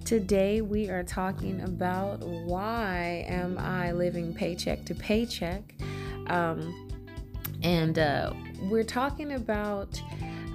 Today 0.03 0.61
we 0.61 0.89
are 0.89 1.03
talking 1.03 1.61
about 1.61 2.19
why 2.23 3.23
am 3.27 3.59
I 3.59 3.91
living 3.91 4.33
paycheck 4.33 4.85
to 4.85 4.95
paycheck, 4.95 5.75
um, 6.25 6.89
and 7.61 7.99
uh, 7.99 8.33
we're 8.71 8.83
talking 8.83 9.33
about 9.33 10.01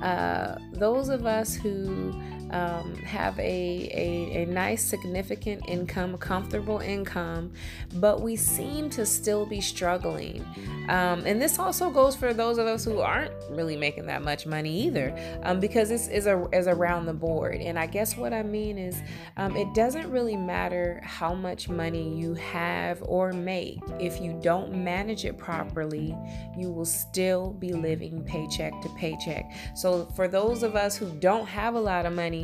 uh, 0.03 0.57
those 0.73 1.09
of 1.09 1.25
us 1.25 1.55
who 1.55 2.21
um, 2.53 2.95
have 2.97 3.39
a, 3.39 3.43
a, 3.43 4.43
a 4.43 4.47
nice, 4.47 4.83
significant 4.83 5.63
income, 5.69 6.17
comfortable 6.19 6.81
income, 6.81 7.53
but 7.95 8.21
we 8.21 8.37
seem 8.37 8.91
to 8.91 9.07
still 9.07 9.47
be 9.47 9.61
struggling. 9.61 10.45
Um, 10.89 11.25
and 11.27 11.41
this 11.41 11.59
also 11.59 11.91
goes 11.91 12.15
for 12.15 12.35
those 12.35 12.59
of 12.59 12.67
us 12.67 12.85
who 12.85 13.01
aren't 13.01 13.33
really 13.51 13.77
making 13.77 14.07
that 14.07 14.23
much 14.23 14.47
money 14.47 14.83
either, 14.83 15.17
um, 15.43 15.61
because 15.61 15.89
this 15.89 16.09
is, 16.09 16.27
a, 16.27 16.47
is 16.53 16.67
around 16.67 17.07
the 17.07 17.15
board. 17.15 17.57
And 17.57 17.79
I 17.79 17.87
guess 17.87 18.17
what 18.17 18.33
I 18.33 18.43
mean 18.43 18.79
is 18.79 19.03
um, 19.37 19.57
it 19.57 19.73
doesn't 19.75 20.11
really 20.11 20.37
matter 20.37 21.01
how 21.05 21.35
much 21.35 21.69
money 21.69 22.19
you 22.19 22.35
have 22.35 23.03
or 23.03 23.33
make. 23.33 23.81
If 23.99 24.21
you 24.21 24.39
don't 24.43 24.73
manage 24.75 25.25
it 25.25 25.39
properly, 25.39 26.17
you 26.57 26.71
will 26.71 26.85
still 26.85 27.53
be 27.53 27.73
living 27.73 28.23
paycheck 28.25 28.73
to 28.83 28.89
paycheck. 28.91 29.51
So 29.75 30.07
for 30.17 30.29
those 30.29 30.63
of 30.63 30.77
us 30.77 30.97
who 30.97 31.11
don't 31.21 31.47
have 31.47 31.75
a 31.75 31.81
lot 31.81 32.07
of 32.07 32.13
money, 32.13 32.42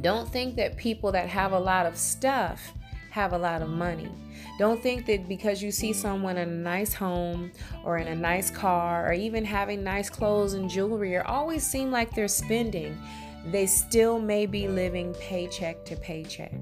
don't 0.00 0.28
think 0.28 0.56
that 0.56 0.76
people 0.76 1.12
that 1.12 1.28
have 1.28 1.52
a 1.52 1.58
lot 1.58 1.86
of 1.86 1.96
stuff 1.96 2.74
have 3.10 3.34
a 3.34 3.38
lot 3.38 3.60
of 3.60 3.68
money. 3.68 4.10
Don't 4.58 4.82
think 4.82 5.04
that 5.06 5.28
because 5.28 5.62
you 5.62 5.70
see 5.70 5.92
someone 5.92 6.38
in 6.38 6.48
a 6.48 6.52
nice 6.52 6.94
home 6.94 7.52
or 7.84 7.98
in 7.98 8.08
a 8.08 8.14
nice 8.14 8.50
car 8.50 9.06
or 9.06 9.12
even 9.12 9.44
having 9.44 9.84
nice 9.84 10.08
clothes 10.08 10.54
and 10.54 10.68
jewelry 10.68 11.14
or 11.14 11.22
always 11.26 11.62
seem 11.62 11.90
like 11.90 12.14
they're 12.14 12.26
spending, 12.26 12.98
they 13.46 13.66
still 13.66 14.18
may 14.18 14.46
be 14.46 14.66
living 14.66 15.14
paycheck 15.14 15.84
to 15.84 15.96
paycheck. 15.96 16.52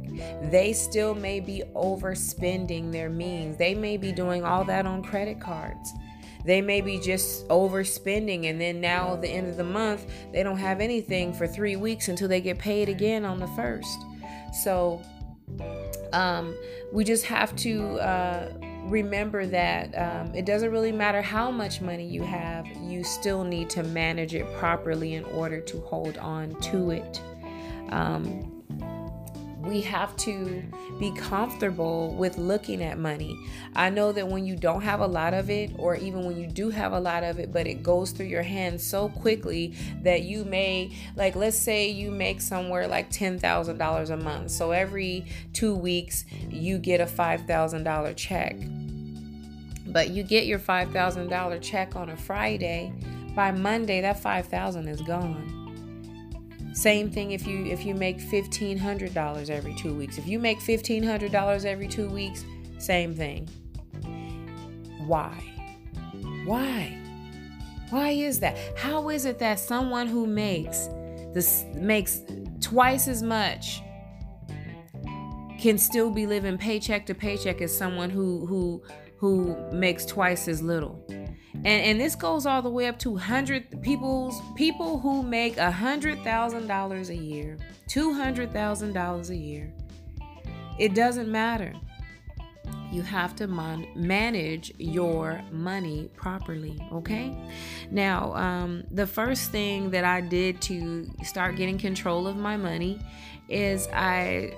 They 0.51 0.73
still 0.73 1.15
may 1.15 1.39
be 1.39 1.63
overspending 1.77 2.91
their 2.91 3.11
means. 3.11 3.57
They 3.57 3.75
may 3.75 3.97
be 3.97 4.11
doing 4.11 4.45
all 4.45 4.65
that 4.65 4.87
on 4.87 5.03
credit 5.03 5.41
cards. 5.41 5.93
They 6.45 6.61
may 6.61 6.81
be 6.81 6.99
just 6.99 7.47
overspending, 7.49 8.47
and 8.49 8.61
then 8.61 8.81
now 8.81 9.15
at 9.15 9.23
the 9.23 9.29
end 9.29 9.49
of 9.49 9.57
the 9.57 9.65
month, 9.65 10.07
they 10.33 10.43
don't 10.43 10.59
have 10.59 10.81
anything 10.81 11.33
for 11.33 11.47
three 11.47 11.77
weeks 11.77 12.09
until 12.09 12.29
they 12.29 12.41
get 12.41 12.59
paid 12.59 12.89
again 12.89 13.25
on 13.25 13.39
the 13.39 13.49
first. 13.49 13.99
So, 14.63 15.03
um, 16.13 16.57
we 16.93 17.05
just 17.05 17.25
have 17.27 17.55
to 17.57 17.99
uh, 18.01 18.53
remember 18.85 19.47
that 19.47 19.95
um, 19.97 20.35
it 20.35 20.45
doesn't 20.45 20.71
really 20.71 20.93
matter 20.93 21.23
how 21.23 21.51
much 21.51 21.81
money 21.81 22.07
you 22.07 22.23
have, 22.23 22.67
you 22.83 23.05
still 23.05 23.45
need 23.45 23.71
to 23.71 23.83
manage 23.83 24.35
it 24.35 24.51
properly 24.55 25.15
in 25.15 25.25
order 25.25 25.61
to 25.61 25.81
hold 25.83 26.19
on 26.19 26.59
to 26.61 26.91
it. 26.91 27.21
Um, 27.91 28.60
we 29.63 29.81
have 29.83 30.17
to 30.17 30.63
be 30.99 31.13
comfortable 31.13 32.15
with 32.15 32.39
looking 32.39 32.83
at 32.83 32.99
money. 32.99 33.39
I 33.77 33.91
know 33.91 34.11
that 34.13 34.27
when 34.27 34.45
you 34.45 34.57
don't 34.57 34.83
have 34.83 35.01
a 35.01 35.07
lot 35.07 35.35
of 35.35 35.51
it, 35.51 35.73
or 35.79 35.97
even 35.97 36.25
when 36.25 36.37
you 36.37 36.47
do 36.47 36.71
have 36.71 36.93
a 36.93 37.01
lot 37.01 37.25
of 37.25 37.39
it, 37.39 37.53
but 37.53 37.67
it 37.67 37.83
goes 37.83 38.13
through 38.13 38.27
your 38.27 38.43
hands 38.43 38.83
so 38.83 39.09
quickly 39.09 39.75
that 40.03 40.23
you 40.23 40.45
may, 40.45 40.97
like, 41.15 41.37
let's 41.37 41.57
say 41.57 41.91
you 41.91 42.11
make 42.11 42.41
somewhere 42.41 42.89
like 42.89 43.11
$10,000 43.11 44.11
a 44.11 44.17
month. 44.17 44.51
So 44.51 44.71
every 44.71 45.27
two 45.53 45.75
weeks, 45.75 46.25
you 46.49 46.79
get 46.79 47.01
a 47.01 47.07
$5,000 47.07 48.17
check. 48.17 48.57
But 49.87 50.11
you 50.11 50.23
get 50.23 50.47
your 50.47 50.59
$5,000 50.59 51.61
check 51.61 51.97
on 51.97 52.11
a 52.11 52.17
Friday. 52.17 52.93
By 53.35 53.53
Monday, 53.53 54.01
that 54.01 54.21
5000 54.21 54.89
is 54.89 55.01
gone 55.03 55.60
same 56.73 57.11
thing 57.11 57.33
if 57.33 57.47
you 57.47 57.65
if 57.67 57.85
you 57.85 57.95
make 57.95 58.19
$1500 58.19 59.51
every 59.51 59.75
2 59.75 59.95
weeks. 59.95 60.19
If 60.19 60.27
you 60.27 60.39
make 60.39 60.61
$1500 60.61 61.65
every 61.65 61.89
2 61.89 62.09
weeks, 62.09 62.45
same 62.79 63.15
thing. 63.15 63.49
Why? 65.07 65.33
Why? 66.45 66.97
Why 67.91 68.11
is 68.11 68.41
that? 68.41 68.57
How 68.77 69.09
is 69.09 69.25
it 69.25 69.39
that 69.41 69.59
someone 69.59 70.07
who 70.07 70.27
makes 70.27 70.89
this 71.35 71.65
makes 71.75 72.23
twice 72.61 73.09
as 73.09 73.23
much 73.23 73.83
can 75.61 75.77
still 75.77 76.11
be 76.11 76.27
living 76.27 76.57
paycheck 76.57 77.05
to 77.07 77.15
paycheck 77.15 77.61
as 77.61 77.77
someone 77.77 78.11
who 78.11 78.47
who 78.47 78.83
who 79.17 79.57
makes 79.73 80.07
twice 80.07 80.49
as 80.49 80.63
little? 80.63 81.05
And 81.65 81.85
and 81.85 82.01
this 82.01 82.15
goes 82.15 82.47
all 82.47 82.63
the 82.63 82.71
way 82.71 82.87
up 82.87 82.99
to 83.01 83.17
hundred 83.17 83.83
people's 83.83 84.41
people 84.57 84.99
who 84.99 85.23
make 85.23 85.57
a 85.59 85.71
hundred 85.71 86.23
thousand 86.23 86.67
dollars 86.67 87.11
a 87.11 87.17
year, 87.17 87.59
two 87.87 88.15
hundred 88.15 88.53
thousand 88.53 88.93
dollars 88.93 89.31
a 89.31 89.37
year. 89.37 89.73
It 90.79 90.95
doesn't 90.95 91.31
matter. 91.31 91.75
You 92.91 93.03
have 93.03 93.37
to 93.37 93.47
man- 93.47 93.87
manage 93.95 94.73
your 94.79 95.41
money 95.53 96.11
properly, 96.17 96.77
okay? 96.93 97.37
Now, 97.91 98.35
um, 98.35 98.85
the 98.91 99.07
first 99.07 99.51
thing 99.53 99.91
that 99.91 100.05
I 100.05 100.21
did 100.23 100.61
to 100.63 101.07
start 101.23 101.57
getting 101.57 101.79
control 101.79 102.27
of 102.27 102.37
my 102.37 102.57
money 102.57 102.99
is 103.49 103.87
I 103.93 104.55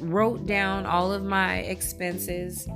wrote 0.00 0.46
down 0.46 0.86
all 0.86 1.12
of 1.12 1.24
my 1.24 1.58
expenses 1.58 2.68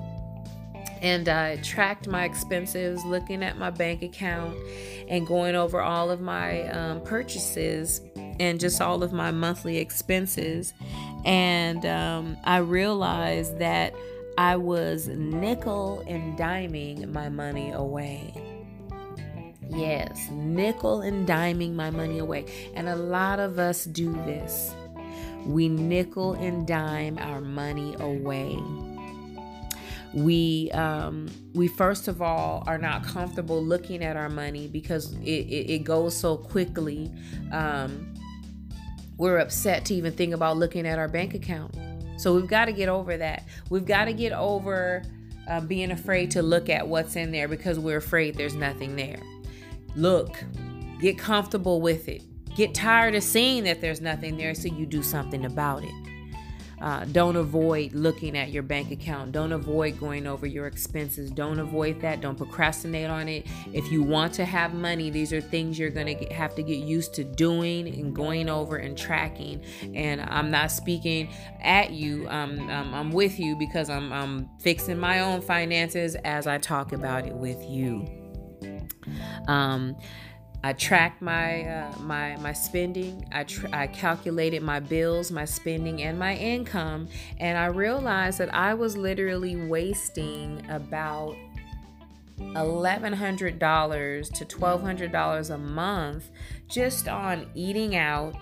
and 1.05 1.29
I 1.29 1.57
tracked 1.57 2.09
my 2.09 2.25
expenses, 2.25 3.05
looking 3.05 3.43
at 3.43 3.59
my 3.59 3.69
bank 3.69 4.03
account 4.03 4.57
and 5.07 5.27
going 5.27 5.55
over 5.55 5.83
all 5.83 6.11
of 6.11 6.23
my 6.23 6.67
um, 6.69 7.03
purchases 7.03 8.01
and 8.41 8.59
just 8.59 8.81
all 8.81 9.03
of 9.03 9.13
my 9.13 9.31
monthly 9.31 9.77
expenses. 9.77 10.73
And 11.27 11.85
um, 11.85 12.39
I 12.45 12.57
realized 12.57 13.59
that 13.59 13.95
I 14.39 14.57
was 14.57 15.07
nickel 15.09 16.03
and 16.09 16.39
diming 16.39 17.13
my 17.13 17.29
money 17.29 17.71
away. 17.71 18.33
Yes, 19.69 20.31
nickel 20.31 21.03
and 21.03 21.29
diming 21.29 21.75
my 21.75 21.91
money 21.91 22.19
away. 22.19 22.47
And 22.75 22.89
a 22.89 22.97
lot 22.97 23.41
of 23.41 23.59
us 23.59 23.85
do 23.85 24.11
this. 24.25 24.75
We 25.45 25.69
nickel 25.69 26.33
and 26.33 26.67
dime 26.67 27.19
our 27.19 27.43
money 27.43 27.95
away 27.99 28.57
we 30.15 30.71
um, 30.71 31.29
we 31.55 31.67
first 31.67 32.07
of 32.07 32.23
all 32.23 32.63
are 32.67 32.79
not 32.79 33.05
comfortable 33.05 33.63
looking 33.63 34.03
at 34.03 34.17
our 34.17 34.29
money 34.29 34.69
because 34.69 35.15
it, 35.17 35.27
it, 35.27 35.71
it 35.73 35.85
goes 35.85 36.17
so 36.17 36.37
quickly. 36.37 37.11
Um, 37.53 38.15
we're 39.17 39.39
upset 39.39 39.85
to 39.87 39.95
even 39.95 40.13
think 40.13 40.33
about 40.33 40.57
looking 40.57 40.87
at 40.87 40.99
our 40.99 41.09
bank 41.09 41.35
account. 41.35 41.77
So 42.17 42.35
we've 42.35 42.49
got 42.49 42.67
to 42.67 42.73
get 42.73 42.89
over 42.89 43.17
that. 43.17 43.45
We've 43.71 43.85
got 43.85 44.07
to 44.07 44.13
get 44.13 44.33
over 44.33 45.03
uh, 45.49 45.61
being 45.61 45.91
afraid 45.91 46.31
to 46.33 46.43
look 46.43 46.69
at 46.69 46.87
what's 46.87 47.17
in 47.17 47.33
there 47.33 47.49
because 47.49 47.79
we're 47.79 47.99
afraid 47.99 48.37
there's 48.37 48.55
nothing 48.55 48.97
there. 48.97 49.21
Look 49.97 50.37
get 51.01 51.19
comfortable 51.19 51.81
with 51.81 52.09
it. 52.09 52.23
Get 52.55 52.73
tired 52.73 53.17
of 53.17 53.25
seeing 53.25 53.65
that 53.65 53.81
there's 53.81 54.01
nothing 54.01 54.37
there 54.37 54.55
so 54.55 54.69
you 54.69 54.87
do 54.87 55.03
something 55.03 55.45
about 55.45 55.83
it 55.83 56.04
uh, 56.85 57.03
don't 57.07 57.37
avoid 57.37 57.95
looking 57.95 58.37
at 58.37 58.51
your 58.51 58.63
bank 58.63 58.91
account. 58.91 59.33
Don't 59.33 59.53
avoid 59.53 59.99
going 59.99 60.27
over 60.27 60.47
your 60.47 60.67
expenses. 60.67 61.31
Don't 61.31 61.59
avoid 61.59 61.99
that. 62.03 62.21
Don't 62.21 62.37
procrastinate 62.37 63.09
on 63.09 63.27
it. 63.27 63.47
If 63.73 63.91
you 63.91 64.03
want 64.03 64.35
to 64.35 64.45
have 64.45 64.75
money, 64.75 65.09
these 65.09 65.33
are 65.33 65.41
things 65.41 65.79
you're 65.79 65.89
going 65.89 66.19
to 66.19 66.27
have 66.35 66.55
to 66.57 66.63
get 66.63 66.77
used 66.77 67.15
to 67.15 67.25
doing 67.25 67.89
and 67.89 68.15
going 68.15 68.51
over 68.51 68.77
and 68.77 68.99
tracking. 68.99 69.65
And 69.95 70.21
I'm 70.21 70.51
not 70.51 70.71
speaking 70.71 71.31
at 71.63 71.93
you, 71.93 72.29
um, 72.29 72.69
um, 72.69 72.93
I'm 72.93 73.13
with 73.13 73.41
you 73.41 73.57
because 73.57 73.89
I'm, 73.89 74.13
I'm 74.13 74.51
fixing 74.59 74.99
my 74.99 75.21
own 75.21 75.41
finances 75.41 76.17
as 76.17 76.47
I 76.47 76.59
talk 76.59 76.93
about 76.93 77.27
it 77.27 77.35
with 77.35 77.65
you. 77.67 78.07
Um, 79.49 79.97
I 80.65 80.73
tracked 80.73 81.21
my 81.21 81.63
uh, 81.65 81.95
my 82.01 82.39
my 82.39 82.55
spending. 82.55 83.29
I 83.31 83.45
tr- 83.45 83.67
I 83.71 83.87
calculated 83.87 84.63
my 84.63 84.81
bills, 84.81 85.31
my 85.31 85.45
spending, 85.45 86.01
and 86.01 86.19
my 86.19 86.37
income, 86.37 87.09
and 87.39 87.59
I 87.59 87.67
realized 87.67 88.39
that 88.39 88.55
I 88.55 88.73
was 88.73 88.97
literally 88.97 89.57
wasting 89.57 90.65
about 90.71 91.37
eleven 92.57 93.13
hundred 93.13 93.59
dollars 93.59 94.31
to 94.31 94.47
twelve 94.47 94.81
hundred 94.81 95.13
dollars 95.13 95.51
a 95.51 95.59
month 95.59 96.31
just 96.67 97.09
on 97.09 97.47
eating 97.55 97.95
out 97.95 98.35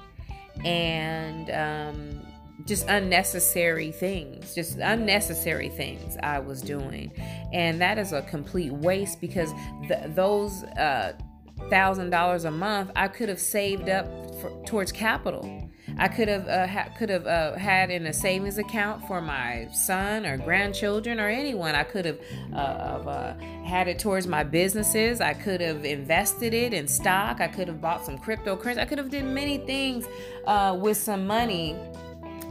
and 0.65 1.51
um, 1.51 2.27
just 2.67 2.87
unnecessary 2.87 3.91
things, 3.91 4.55
just 4.55 4.79
unnecessary 4.79 5.71
things 5.71 6.17
I 6.23 6.39
was 6.39 6.63
doing, 6.63 7.11
and 7.53 7.81
that 7.81 7.99
is 7.99 8.13
a 8.13 8.23
complete 8.23 8.73
waste 8.73 9.21
because 9.21 9.53
th- 9.89 10.15
those. 10.15 10.63
Uh, 10.63 11.15
thousand 11.71 12.11
dollars 12.11 12.45
a 12.45 12.51
month, 12.51 12.91
I 12.97 13.09
could 13.09 13.29
have 13.29 13.41
saved 13.41 13.89
up 13.89 14.07
for, 14.41 14.51
towards 14.67 14.93
capital. 14.93 15.71
I 15.99 16.09
could 16.09 16.29
have 16.29 16.49
uh, 16.49 16.67
ha- 16.67 16.89
could 16.99 17.11
have 17.11 17.27
uh, 17.27 17.57
had 17.57 17.91
in 17.91 18.07
a 18.07 18.13
savings 18.13 18.59
account 18.59 19.07
for 19.07 19.21
my 19.21 19.69
son 19.73 20.25
or 20.25 20.39
grandchildren 20.39 21.21
or 21.21 21.29
anyone. 21.29 21.75
I 21.75 21.85
could 21.85 22.05
have 22.05 22.19
uh, 22.53 22.57
uh, 22.57 23.39
had 23.65 23.89
it 23.89 23.99
towards 23.99 24.27
my 24.27 24.43
businesses. 24.43 25.21
I 25.21 25.35
could 25.35 25.61
have 25.61 25.85
invested 25.85 26.55
it 26.55 26.73
in 26.73 26.89
stock. 26.89 27.41
I 27.41 27.49
could 27.49 27.69
have 27.69 27.81
bought 27.81 28.07
some 28.07 28.19
cryptocurrency. 28.19 28.79
I 28.79 28.85
could 28.85 28.99
have 28.99 29.11
did 29.11 29.25
many 29.25 29.59
things 29.59 30.07
uh, 30.47 30.77
with 30.81 30.97
some 30.97 31.27
money 31.27 31.77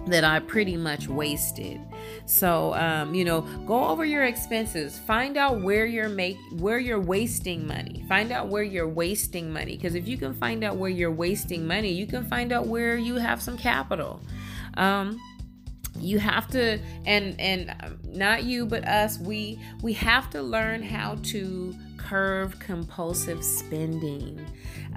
that 0.08 0.24
I 0.24 0.40
pretty 0.40 0.78
much 0.78 1.08
wasted. 1.08 1.80
So, 2.26 2.74
um, 2.74 3.14
you 3.14 3.24
know, 3.24 3.42
go 3.66 3.86
over 3.86 4.04
your 4.04 4.24
expenses. 4.24 4.98
Find 5.00 5.38
out 5.38 5.62
where 5.62 5.86
you're 5.86 6.10
make 6.10 6.38
where 6.54 6.80
you're 6.80 7.00
wasting 7.00 7.68
money. 7.68 8.04
Find 8.08 8.32
out 8.32 8.48
where 8.48 8.64
you're 8.64 8.88
wasting 8.88 9.52
money 9.54 9.76
because 9.76 9.96
if 9.96 10.08
you 10.08 10.18
can 10.18 10.34
find 10.34 10.64
out 10.64 10.78
where 10.78 10.90
you're 10.90 11.12
wasting 11.12 11.68
money, 11.68 11.92
you 11.92 12.08
can 12.08 12.26
find 12.26 12.52
out 12.52 12.68
where 12.68 12.98
you 12.98 13.16
have 13.16 13.42
some 13.42 13.58
capital. 13.58 14.22
Um, 14.76 15.20
you 16.00 16.20
have 16.20 16.48
to 16.48 16.80
and 17.06 17.40
and 17.40 17.76
um, 17.82 18.00
not 18.06 18.44
you 18.44 18.66
but 18.66 18.88
us 18.88 19.20
we 19.20 19.60
we 19.82 19.94
have 19.94 20.30
to 20.30 20.42
learn 20.42 20.82
how 20.82 21.16
to 21.24 21.76
curb 22.12 22.60
compulsive 22.60 23.42
spending 23.42 24.46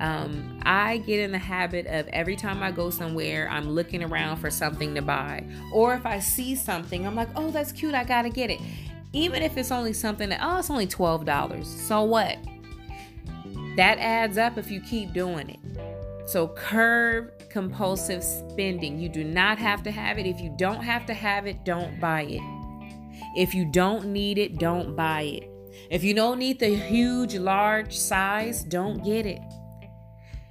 um, 0.01 0.59
i 0.65 0.99
get 0.99 1.21
in 1.21 1.31
the 1.31 1.39
habit 1.39 1.87
of 1.87 2.09
every 2.09 2.35
time 2.35 2.61
i 2.63 2.73
go 2.73 2.91
somewhere 2.91 3.49
i'm 3.51 3.71
looking 3.71 4.03
around 4.03 4.37
for 4.37 4.51
something 4.51 4.95
to 4.95 5.01
buy 5.01 5.45
or 5.73 5.95
if 5.95 6.05
i 6.05 6.19
see 6.19 6.57
something 6.57 7.07
i'm 7.07 7.15
like 7.15 7.29
oh 7.37 7.51
that's 7.53 7.71
cute 7.71 7.95
i 7.95 8.03
gotta 8.03 8.29
get 8.29 8.51
it 8.51 8.61
even 9.13 9.43
if 9.43 9.57
it's 9.57 9.71
only 9.71 9.93
something 9.93 10.29
that 10.29 10.41
oh 10.43 10.59
it's 10.59 10.71
only 10.71 10.89
$12 10.89 11.65
so 11.65 12.03
what 12.03 12.37
that 13.77 13.99
adds 13.99 14.37
up 14.37 14.59
if 14.59 14.69
you 14.71 14.81
keep 14.81 15.13
doing 15.13 15.49
it 15.49 15.61
so 16.27 16.49
curb 16.49 17.31
compulsive 17.55 18.25
spending. 18.25 18.99
You 18.99 19.09
do 19.09 19.23
not 19.23 19.59
have 19.59 19.85
to 19.85 19.93
have 19.93 20.19
it. 20.19 20.27
If 20.27 20.41
you 20.41 20.53
don't 20.59 20.83
have 20.83 21.07
to 21.07 21.15
have 21.15 21.47
it, 21.47 21.65
don't 21.65 22.01
buy 22.01 22.23
it. 22.23 22.43
If 23.37 23.55
you 23.55 23.65
don't 23.65 24.07
need 24.07 24.39
it, 24.39 24.59
don't 24.59 24.97
buy 24.97 25.23
it. 25.23 25.54
If 25.91 26.03
you 26.05 26.15
don't 26.15 26.39
need 26.39 26.59
the 26.59 26.75
huge, 26.75 27.35
large 27.37 27.97
size, 27.97 28.65
don't 28.65 29.05
get 29.05 29.27
it. 29.27 29.43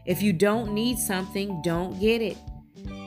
If 0.05 0.21
you 0.21 0.33
don't 0.33 0.73
need 0.73 0.97
something, 0.97 1.61
don't 1.61 1.99
get 1.99 2.21
it. 2.21 2.37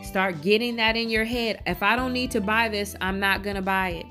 Start 0.03 0.41
getting 0.41 0.77
that 0.77 0.97
in 0.97 1.11
your 1.11 1.25
head. 1.25 1.61
If 1.67 1.83
I 1.83 1.97
don't 1.97 2.13
need 2.13 2.31
to 2.33 2.41
buy 2.41 2.69
this, 2.69 2.97
I'm 3.01 3.21
not 3.21 3.43
going 3.43 3.57
to 3.57 3.63
buy 3.63 3.89
it. 3.91 4.07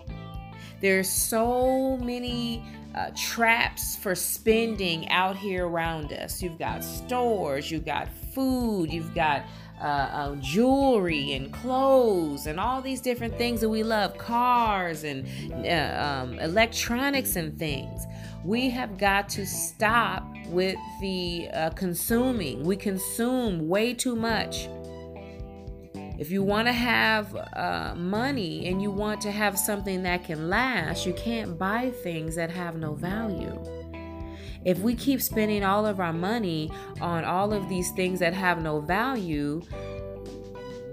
There's 0.81 1.09
so 1.09 1.97
many 1.97 2.63
uh, 2.93 3.11
traps 3.15 3.95
for 3.95 4.13
spending 4.13 5.09
out 5.09 5.35
here 5.35 5.67
around 5.67 6.13
us. 6.13 6.41
You've 6.41 6.59
got 6.59 6.83
stores, 6.83 7.71
you've 7.71 7.85
got 7.85 8.07
food, 8.33 8.91
you've 8.91 9.15
got 9.15 9.43
uh, 9.81 9.83
uh, 9.83 10.35
jewelry 10.37 11.33
and 11.33 11.51
clothes 11.51 12.47
and 12.47 12.59
all 12.59 12.81
these 12.81 13.01
different 13.01 13.37
things 13.37 13.61
that 13.61 13.69
we 13.69 13.83
love, 13.83 14.17
cars 14.17 15.03
and 15.03 15.27
uh, 15.65 16.01
um, 16.01 16.39
electronics 16.39 17.35
and 17.35 17.57
things. 17.59 18.05
We 18.43 18.69
have 18.69 18.97
got 18.97 19.27
to 19.29 19.45
stop 19.45 20.23
with 20.47 20.77
the 21.01 21.49
uh, 21.53 21.69
consuming. 21.71 22.63
We 22.63 22.75
consume 22.75 23.67
way 23.67 23.93
too 23.93 24.15
much. 24.15 24.69
If 26.17 26.31
you 26.31 26.43
want 26.43 26.67
to 26.67 26.73
have 26.73 27.35
uh, 27.35 27.93
money 27.95 28.67
and 28.67 28.81
you 28.81 28.91
want 28.91 29.19
to 29.21 29.31
have 29.31 29.59
something 29.59 30.03
that 30.03 30.23
can 30.23 30.49
last, 30.49 31.05
you 31.05 31.13
can't 31.13 31.57
buy 31.57 31.91
things 32.03 32.35
that 32.35 32.49
have 32.51 32.77
no 32.77 32.93
value. 32.93 33.61
If 34.65 34.79
we 34.79 34.95
keep 34.95 35.21
spending 35.21 35.63
all 35.63 35.85
of 35.85 35.99
our 35.99 36.11
money 36.11 36.71
on 36.99 37.23
all 37.23 37.53
of 37.53 37.69
these 37.69 37.91
things 37.91 38.19
that 38.19 38.33
have 38.33 38.61
no 38.61 38.81
value, 38.81 39.61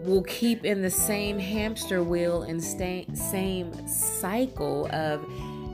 we'll 0.05 0.23
keep 0.25 0.65
in 0.65 0.83
the 0.83 0.91
same 0.91 1.39
hamster 1.39 2.03
wheel 2.03 2.43
and 2.43 2.63
stay, 2.63 3.07
same 3.15 3.73
cycle 3.89 4.87
of 4.93 5.25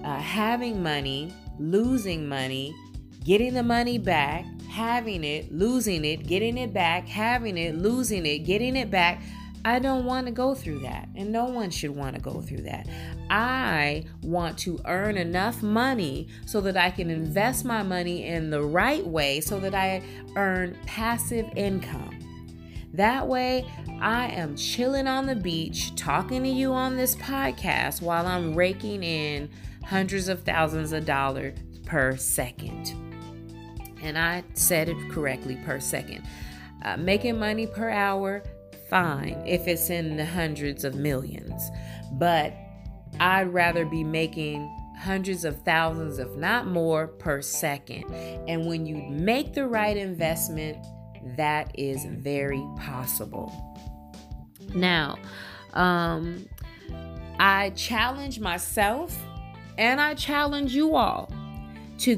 uh, 0.04 0.16
having 0.16 0.80
money, 0.80 1.34
losing 1.58 2.28
money, 2.28 2.74
getting 3.24 3.54
the 3.54 3.62
money 3.64 3.98
back, 3.98 4.44
having 4.70 5.24
it, 5.24 5.52
losing 5.52 6.04
it, 6.04 6.26
getting 6.26 6.56
it 6.56 6.72
back, 6.72 7.08
having 7.08 7.58
it, 7.58 7.74
losing 7.74 8.24
it, 8.26 8.38
getting 8.38 8.76
it 8.76 8.90
back 8.92 9.20
I 9.68 9.80
don't 9.80 10.06
want 10.06 10.24
to 10.26 10.32
go 10.32 10.54
through 10.54 10.78
that, 10.78 11.10
and 11.14 11.30
no 11.30 11.44
one 11.44 11.68
should 11.68 11.94
want 11.94 12.16
to 12.16 12.22
go 12.22 12.40
through 12.40 12.62
that. 12.62 12.88
I 13.28 14.06
want 14.22 14.56
to 14.60 14.80
earn 14.86 15.18
enough 15.18 15.62
money 15.62 16.28
so 16.46 16.62
that 16.62 16.78
I 16.78 16.90
can 16.90 17.10
invest 17.10 17.66
my 17.66 17.82
money 17.82 18.24
in 18.24 18.48
the 18.48 18.62
right 18.62 19.06
way 19.06 19.42
so 19.42 19.60
that 19.60 19.74
I 19.74 20.02
earn 20.36 20.74
passive 20.86 21.44
income. 21.54 22.18
That 22.94 23.28
way, 23.28 23.66
I 24.00 24.28
am 24.28 24.56
chilling 24.56 25.06
on 25.06 25.26
the 25.26 25.36
beach 25.36 25.94
talking 25.96 26.44
to 26.44 26.48
you 26.48 26.72
on 26.72 26.96
this 26.96 27.14
podcast 27.16 28.00
while 28.00 28.26
I'm 28.26 28.54
raking 28.54 29.02
in 29.02 29.50
hundreds 29.84 30.28
of 30.28 30.44
thousands 30.44 30.92
of 30.94 31.04
dollars 31.04 31.58
per 31.84 32.16
second. 32.16 32.94
And 34.00 34.16
I 34.16 34.44
said 34.54 34.88
it 34.88 35.10
correctly 35.10 35.56
per 35.66 35.78
second. 35.78 36.26
Uh, 36.82 36.96
making 36.96 37.38
money 37.38 37.66
per 37.66 37.90
hour 37.90 38.42
fine 38.88 39.42
if 39.46 39.66
it's 39.66 39.90
in 39.90 40.16
the 40.16 40.26
hundreds 40.26 40.84
of 40.84 40.94
millions. 40.94 41.70
But 42.12 42.54
I'd 43.20 43.52
rather 43.52 43.84
be 43.84 44.04
making 44.04 44.74
hundreds 44.98 45.44
of 45.44 45.62
thousands, 45.62 46.18
if 46.18 46.34
not 46.36 46.66
more, 46.66 47.06
per 47.06 47.40
second. 47.40 48.04
And 48.48 48.66
when 48.66 48.86
you 48.86 48.96
make 49.10 49.54
the 49.54 49.66
right 49.66 49.96
investment, 49.96 50.78
that 51.36 51.70
is 51.78 52.04
very 52.04 52.64
possible. 52.78 53.52
Now, 54.74 55.16
um, 55.74 56.48
I 57.38 57.70
challenge 57.70 58.40
myself 58.40 59.16
and 59.76 60.00
I 60.00 60.14
challenge 60.14 60.74
you 60.74 60.96
all 60.96 61.32
to 61.98 62.16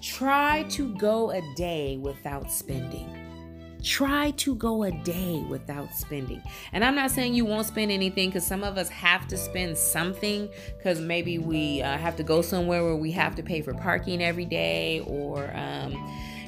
try 0.00 0.64
to 0.70 0.94
go 0.96 1.30
a 1.32 1.42
day 1.56 1.96
without 1.96 2.50
spending. 2.52 3.17
Try 3.82 4.32
to 4.32 4.54
go 4.56 4.82
a 4.82 4.90
day 4.90 5.44
without 5.48 5.94
spending. 5.94 6.42
And 6.72 6.84
I'm 6.84 6.96
not 6.96 7.10
saying 7.10 7.34
you 7.34 7.44
won't 7.44 7.66
spend 7.66 7.92
anything 7.92 8.28
because 8.28 8.46
some 8.46 8.64
of 8.64 8.76
us 8.76 8.88
have 8.88 9.28
to 9.28 9.36
spend 9.36 9.78
something 9.78 10.48
because 10.76 11.00
maybe 11.00 11.38
we 11.38 11.80
uh, 11.82 11.96
have 11.96 12.16
to 12.16 12.24
go 12.24 12.42
somewhere 12.42 12.82
where 12.84 12.96
we 12.96 13.12
have 13.12 13.36
to 13.36 13.42
pay 13.42 13.62
for 13.62 13.74
parking 13.74 14.22
every 14.22 14.44
day 14.44 15.00
or, 15.06 15.50
um, 15.54 15.94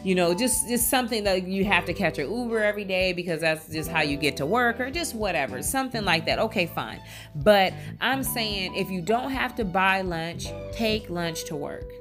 you 0.02 0.14
know, 0.14 0.34
just 0.34 0.66
just 0.66 0.88
something 0.88 1.25
that 1.25 1.46
you 1.46 1.64
have 1.64 1.84
to 1.84 1.92
catch 1.92 2.18
an 2.18 2.32
Uber 2.32 2.62
every 2.62 2.84
day 2.84 3.12
because 3.12 3.42
that's 3.42 3.68
just 3.68 3.90
how 3.90 4.00
you 4.00 4.16
get 4.16 4.37
to 4.38 4.46
work 4.46 4.80
or 4.80 4.90
just 4.90 5.14
whatever, 5.14 5.62
something 5.62 6.04
like 6.04 6.25
that. 6.26 6.38
Okay, 6.38 6.66
fine. 6.66 7.00
But 7.37 7.72
I'm 8.00 8.25
saying 8.25 8.75
if 8.75 8.90
you 8.90 9.02
don't 9.02 9.30
have 9.30 9.54
to 9.56 9.64
buy 9.64 10.00
lunch, 10.00 10.46
take 10.72 11.10
lunch 11.10 11.44
to 11.44 11.56
work. 11.56 11.92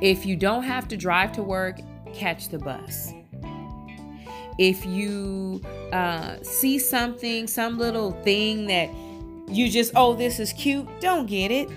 If 0.00 0.24
you 0.24 0.36
don't 0.36 0.62
have 0.62 0.86
to 0.88 0.96
drive 0.96 1.32
to 1.32 1.42
work, 1.42 1.80
catch 2.14 2.48
the 2.48 2.58
bus 2.58 3.12
if 4.58 4.84
you 4.84 5.62
uh, 5.92 6.36
see 6.42 6.78
something, 6.78 7.46
some 7.46 7.78
little 7.78 8.12
thing 8.22 8.66
that 8.66 8.90
you 9.48 9.70
just, 9.70 9.92
oh, 9.94 10.14
this 10.14 10.38
is 10.38 10.52
cute, 10.52 10.86
don't 11.00 11.26
get 11.26 11.50
it. 11.50 11.68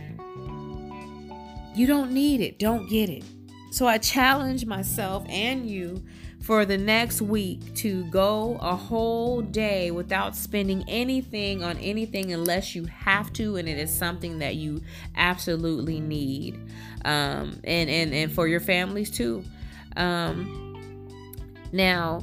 You 1.73 1.87
don't 1.87 2.11
need 2.11 2.41
it. 2.41 2.59
Don't 2.59 2.89
get 2.89 3.09
it. 3.09 3.23
So 3.71 3.87
I 3.87 3.97
challenge 3.97 4.65
myself 4.65 5.25
and 5.29 5.69
you 5.69 6.03
for 6.41 6.65
the 6.65 6.77
next 6.77 7.21
week 7.21 7.73
to 7.75 8.03
go 8.05 8.57
a 8.61 8.75
whole 8.75 9.41
day 9.41 9.91
without 9.91 10.35
spending 10.35 10.83
anything 10.87 11.63
on 11.63 11.77
anything 11.77 12.33
unless 12.33 12.75
you 12.75 12.83
have 12.85 13.31
to 13.33 13.57
and 13.57 13.69
it 13.69 13.77
is 13.77 13.93
something 13.93 14.39
that 14.39 14.55
you 14.55 14.81
absolutely 15.15 15.99
need 15.99 16.55
um, 17.05 17.59
and, 17.63 17.89
and 17.89 18.13
and 18.13 18.31
for 18.31 18.47
your 18.47 18.59
families 18.59 19.11
too 19.11 19.43
um, 19.97 21.11
now 21.71 22.19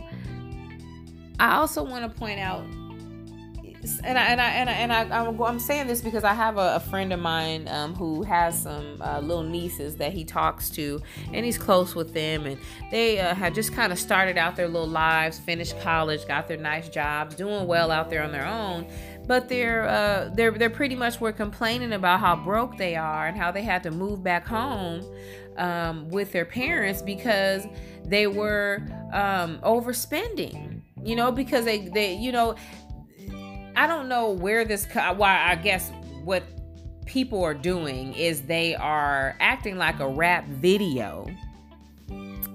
I 1.38 1.56
also 1.56 1.84
want 1.84 2.10
to 2.10 2.18
point 2.18 2.40
out, 2.40 2.64
and 4.02 4.18
I 4.18 4.24
and 4.24 4.40
I 4.40 4.50
and 4.50 4.68
I, 4.68 4.72
and 4.72 4.92
I 4.92 5.20
I'm, 5.20 5.40
I'm 5.40 5.60
saying 5.60 5.86
this 5.86 6.00
because 6.00 6.24
I 6.24 6.34
have 6.34 6.56
a, 6.56 6.76
a 6.76 6.80
friend 6.80 7.12
of 7.12 7.20
mine 7.20 7.68
um, 7.68 7.94
who 7.94 8.22
has 8.24 8.60
some 8.60 9.00
uh, 9.00 9.20
little 9.20 9.44
nieces 9.44 9.96
that 9.96 10.12
he 10.12 10.24
talks 10.24 10.68
to, 10.70 11.00
and 11.32 11.46
he's 11.46 11.56
close 11.56 11.94
with 11.94 12.12
them, 12.12 12.46
and 12.46 12.58
they 12.90 13.20
uh, 13.20 13.34
had 13.34 13.54
just 13.54 13.72
kind 13.72 13.92
of 13.92 13.98
started 13.98 14.36
out 14.36 14.56
their 14.56 14.66
little 14.66 14.88
lives, 14.88 15.38
finished 15.38 15.78
college, 15.80 16.26
got 16.26 16.48
their 16.48 16.56
nice 16.56 16.88
jobs, 16.88 17.36
doing 17.36 17.66
well 17.68 17.92
out 17.92 18.10
there 18.10 18.24
on 18.24 18.32
their 18.32 18.46
own, 18.46 18.86
but 19.26 19.48
they're 19.48 19.86
uh, 19.88 20.30
they're 20.34 20.50
they're 20.50 20.70
pretty 20.70 20.96
much 20.96 21.20
were 21.20 21.32
complaining 21.32 21.92
about 21.92 22.18
how 22.18 22.34
broke 22.34 22.76
they 22.78 22.96
are 22.96 23.28
and 23.28 23.36
how 23.36 23.52
they 23.52 23.62
had 23.62 23.84
to 23.84 23.92
move 23.92 24.24
back 24.24 24.44
home 24.44 25.04
um, 25.56 26.08
with 26.08 26.32
their 26.32 26.44
parents 26.44 27.00
because 27.00 27.64
they 28.04 28.26
were 28.26 28.82
um, 29.12 29.60
overspending 29.60 30.77
you 31.04 31.16
know, 31.16 31.32
because 31.32 31.64
they 31.64 31.88
they 31.88 32.14
you 32.14 32.32
know, 32.32 32.54
I 33.76 33.86
don't 33.86 34.08
know 34.08 34.30
where 34.30 34.64
this 34.64 34.86
why 34.94 35.46
I 35.48 35.54
guess 35.56 35.90
what 36.24 36.42
people 37.06 37.42
are 37.42 37.54
doing 37.54 38.12
is 38.14 38.42
they 38.42 38.74
are 38.74 39.34
acting 39.40 39.78
like 39.78 39.98
a 40.00 40.08
rap 40.08 40.46
video 40.46 41.26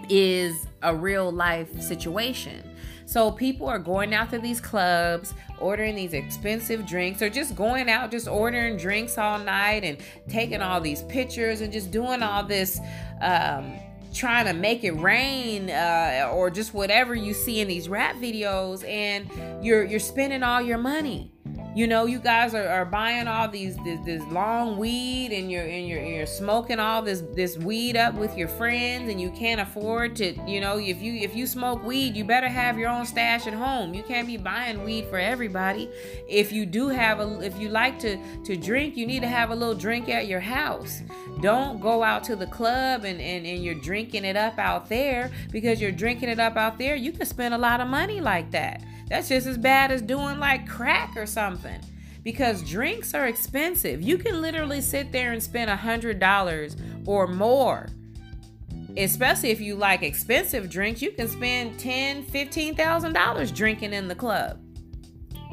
is 0.10 0.68
a 0.84 0.96
real 0.96 1.32
life 1.32 1.82
situation. 1.82 2.70
So 3.06 3.32
people 3.32 3.68
are 3.68 3.80
going 3.80 4.14
out 4.14 4.30
to 4.32 4.40
these 4.40 4.62
clubs, 4.62 5.34
ordering 5.60 5.96
these 5.96 6.14
expensive 6.14 6.86
drinks, 6.86 7.22
or 7.22 7.30
just 7.30 7.56
going 7.56 7.90
out, 7.90 8.12
just 8.12 8.28
ordering 8.28 8.78
drinks 8.78 9.18
all 9.18 9.40
night 9.40 9.84
and 9.84 9.98
taking 10.30 10.62
all 10.62 10.80
these 10.82 11.04
pictures 11.04 11.62
and 11.62 11.72
just 11.72 11.92
doing 11.92 12.24
all 12.24 12.44
this 12.44 12.80
um, 13.22 13.78
trying 14.14 14.46
to 14.46 14.54
make 14.54 14.84
it 14.84 14.92
rain 14.92 15.70
uh, 15.70 16.30
or 16.34 16.50
just 16.50 16.74
whatever 16.74 17.14
you 17.16 17.34
see 17.34 17.60
in 17.60 17.68
these 17.68 17.90
rap 17.90 18.16
videos 18.18 18.88
and 18.88 19.30
you're 19.66 19.84
you're 19.84 20.00
spending 20.00 20.44
all 20.44 20.62
your 20.62 20.78
money 20.78 21.33
you 21.76 21.88
know, 21.88 22.06
you 22.06 22.20
guys 22.20 22.54
are, 22.54 22.68
are 22.68 22.86
buying 22.86 23.28
all 23.28 23.46
mm-hmm. 23.46 23.54
these 23.54 23.78
this, 23.78 24.00
this 24.06 24.24
long 24.32 24.78
weed 24.78 25.32
and 25.32 25.52
you're 25.52 25.66
and 25.66 25.88
you're 25.88 26.02
you're 26.02 26.26
smoking 26.26 26.80
all 26.80 27.02
this 27.02 27.24
this 27.34 27.58
weed 27.58 27.98
up 27.98 28.14
with 28.16 28.38
your 28.38 28.48
friends 28.48 29.10
and 29.10 29.20
you 29.20 29.32
can't 29.32 29.60
afford 29.60 30.16
to, 30.18 30.34
you 30.48 30.62
know, 30.62 30.78
if 30.78 31.02
you 31.02 31.14
if 31.14 31.36
you 31.36 31.48
smoke 31.48 31.84
weed, 31.84 32.16
you 32.16 32.24
better 32.24 32.48
have 32.48 32.78
your 32.78 32.90
own 32.90 33.06
stash 33.06 33.48
at 33.48 33.54
home. 33.54 33.94
You 33.94 34.04
can't 34.04 34.28
be 34.28 34.38
buying 34.38 34.84
weed 34.84 35.06
for 35.08 35.18
everybody. 35.18 35.90
If 36.28 36.52
you 36.52 36.66
do 36.66 36.90
have 36.90 37.20
a 37.20 37.42
if 37.42 37.60
you 37.60 37.70
like 37.70 38.00
to 38.00 38.18
to 38.44 38.56
drink, 38.56 38.96
you 38.96 39.08
need 39.08 39.22
to 39.22 39.28
have 39.28 39.50
a 39.50 39.56
little 39.56 39.76
drink 39.76 40.10
at 40.10 40.28
your 40.28 40.42
house. 40.42 41.02
Don't 41.42 41.82
go 41.82 42.04
out 42.04 42.24
to 42.26 42.36
the 42.36 42.48
club 42.48 43.04
and, 43.04 43.20
and, 43.20 43.46
and 43.46 43.64
you're 43.64 43.74
drinking 43.76 44.26
it 44.26 44.36
up 44.36 44.58
out 44.60 44.88
there 44.90 45.32
because 45.52 45.82
you're 45.82 45.92
drinking 45.92 46.30
it 46.30 46.40
up 46.40 46.56
out 46.56 46.78
there. 46.78 46.96
You 46.96 47.12
can 47.12 47.26
spend 47.26 47.54
a 47.54 47.58
lot 47.58 47.82
of 47.82 47.88
money 47.88 48.22
like 48.22 48.52
that. 48.52 48.84
That's 49.10 49.30
just 49.30 49.46
as 49.46 49.58
bad 49.58 49.92
as 49.92 50.02
doing 50.02 50.40
like 50.40 50.68
crack 50.68 51.16
or 51.16 51.26
something. 51.26 51.63
Because 52.24 52.62
drinks 52.62 53.14
are 53.14 53.28
expensive. 53.28 54.02
You 54.02 54.18
can 54.18 54.42
literally 54.42 54.82
sit 54.82 55.12
there 55.12 55.34
and 55.34 55.44
spend 55.44 55.70
a 55.70 55.76
hundred 55.76 56.20
dollars 56.20 56.78
or 57.06 57.28
more. 57.28 57.88
Especially 58.96 59.50
if 59.50 59.60
you 59.60 59.76
like 59.76 60.04
expensive 60.04 60.70
drinks, 60.70 61.02
you 61.02 61.12
can 61.12 61.28
spend 61.28 61.80
ten, 61.80 62.24
fifteen 62.24 62.76
thousand 62.76 63.14
dollars 63.14 63.52
drinking 63.52 63.92
in 63.94 64.08
the 64.08 64.16
club. 64.16 64.60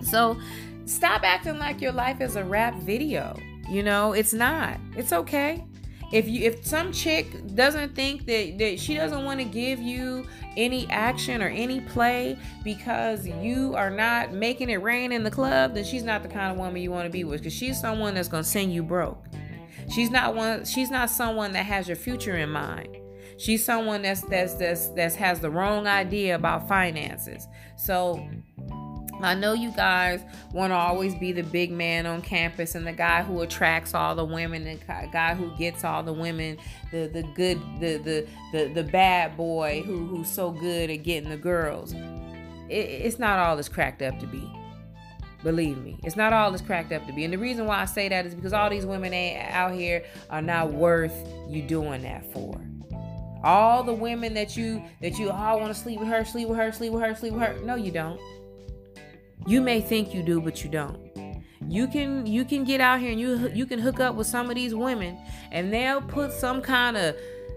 So 0.03 0.38
stop 0.85 1.23
acting 1.25 1.59
like 1.59 1.81
your 1.81 1.92
life 1.92 2.20
is 2.20 2.37
a 2.37 2.44
rap 2.44 2.75
video. 2.77 3.37
You 3.68 3.83
know, 3.83 4.12
it's 4.12 4.33
not. 4.33 4.79
It's 4.96 5.12
okay. 5.12 5.64
If 6.12 6.29
you 6.29 6.42
if 6.44 6.66
some 6.66 6.92
chick 6.92 7.55
doesn't 7.55 7.94
think 7.94 8.27
that, 8.27 8.59
that 8.59 8.81
she 8.81 8.96
doesn't 8.96 9.25
want 9.25 9.38
to 9.38 9.44
give 9.44 9.81
you 9.81 10.27
any 10.57 10.88
action 10.90 11.40
or 11.40 11.49
any 11.49 11.81
play 11.81 12.37
because 12.64 13.27
you 13.27 13.75
are 13.77 13.90
not 13.90 14.33
making 14.33 14.70
it 14.70 14.83
rain 14.83 15.12
in 15.12 15.23
the 15.23 15.31
club 15.31 15.75
then 15.75 15.85
she's 15.85 16.03
not 16.03 16.23
the 16.23 16.29
kind 16.29 16.51
of 16.51 16.59
woman 16.59 16.83
you 16.83 16.90
want 16.90 17.07
to 17.07 17.11
be 17.11 17.23
with 17.25 17.40
because 17.40 17.53
she's 17.53 17.81
someone 17.81 18.14
that's 18.14 18.29
going 18.29 18.42
to 18.42 18.49
send 18.49 18.73
you 18.73 18.83
broke. 18.83 19.25
She's 19.88 20.11
not 20.11 20.35
one 20.35 20.64
she's 20.64 20.90
not 20.90 21.11
someone 21.11 21.53
that 21.53 21.66
has 21.66 21.87
your 21.87 21.96
future 21.96 22.37
in 22.37 22.51
mind. 22.51 22.96
She's 23.38 23.64
someone 23.64 24.03
that's 24.03 24.23
that's 24.23 24.55
that's 24.55 24.88
that 24.90 25.14
has 25.14 25.40
the 25.40 25.51
wrong 25.51 25.87
idea 25.87 26.35
about 26.35 26.68
finances. 26.68 27.46
So 27.77 28.29
I 29.24 29.35
know 29.35 29.52
you 29.52 29.70
guys 29.70 30.22
want 30.52 30.70
to 30.70 30.76
always 30.76 31.14
be 31.14 31.33
the 31.33 31.42
big 31.42 31.70
man 31.70 32.06
on 32.06 32.22
campus 32.22 32.74
and 32.74 32.87
the 32.87 32.92
guy 32.92 33.22
who 33.22 33.40
attracts 33.42 33.94
all 33.94 34.14
the 34.14 34.24
women, 34.24 34.64
the 34.64 34.78
guy 35.12 35.35
who 35.35 35.54
gets 35.56 35.85
all 35.85 36.02
the 36.02 36.12
women, 36.12 36.59
the 36.90 37.06
the 37.09 37.22
good, 37.35 37.61
the 37.80 37.98
the 37.98 38.26
the, 38.52 38.72
the 38.74 38.85
bad 38.85 39.37
boy 39.37 39.83
who 39.85 40.06
who's 40.06 40.28
so 40.28 40.50
good 40.50 40.90
at 40.90 41.02
getting 41.02 41.30
the 41.30 41.37
girls. 41.37 41.92
It, 42.68 42.74
it's 42.74 43.18
not 43.18 43.38
all 43.38 43.59
it's 43.59 43.68
cracked 43.68 44.02
up 44.02 44.18
to 44.20 44.26
be. 44.26 44.50
Believe 45.42 45.78
me, 45.78 45.98
it's 46.04 46.16
not 46.16 46.33
all 46.33 46.52
it's 46.52 46.62
cracked 46.62 46.92
up 46.92 47.06
to 47.06 47.12
be. 47.12 47.24
And 47.24 47.33
the 47.33 47.38
reason 47.38 47.66
why 47.66 47.80
I 47.80 47.87
say 47.87 48.09
that 48.09 48.26
is 48.26 48.35
because 48.35 48.52
all 48.52 48.68
these 48.68 48.85
women 48.85 49.14
out 49.50 49.72
here 49.72 50.04
are 50.28 50.42
not 50.42 50.72
worth 50.72 51.14
you 51.48 51.62
doing 51.62 52.02
that 52.02 52.30
for 52.33 52.61
all 53.42 53.83
the 53.83 53.92
women 53.92 54.35
that 54.35 54.56
you 54.56 54.83
that 55.00 55.18
you 55.18 55.30
all 55.30 55.61
want 55.61 55.74
to 55.74 55.80
sleep 55.80 55.98
with 55.98 56.09
her, 56.09 56.24
sleep 56.24 56.48
with 56.48 56.59
her, 56.59 56.72
sleep 56.72 56.92
with 56.92 57.02
her, 57.02 57.14
sleep 57.14 57.33
with 57.33 57.42
her. 57.42 57.59
No, 57.64 57.74
you 57.74 57.90
don't. 57.90 58.20
You 59.46 59.61
may 59.61 59.81
think 59.81 60.14
you 60.14 60.22
do, 60.22 60.40
but 60.40 60.62
you 60.62 60.70
don't. 60.70 60.98
You 61.68 61.87
can 61.87 62.26
you 62.26 62.44
can 62.44 62.64
get 62.64 62.81
out 62.81 63.00
here 63.00 63.11
and 63.11 63.20
you 63.20 63.48
you 63.55 63.66
can 63.66 63.79
hook 63.79 64.00
up 64.00 64.14
with 64.14 64.26
some 64.26 64.48
of 64.48 64.57
these 64.57 64.74
women, 64.74 65.18
and 65.53 65.72
they'll 65.72 66.03
put 66.03 66.33
some 66.33 66.62
kind 66.62 66.96
of 66.96 67.14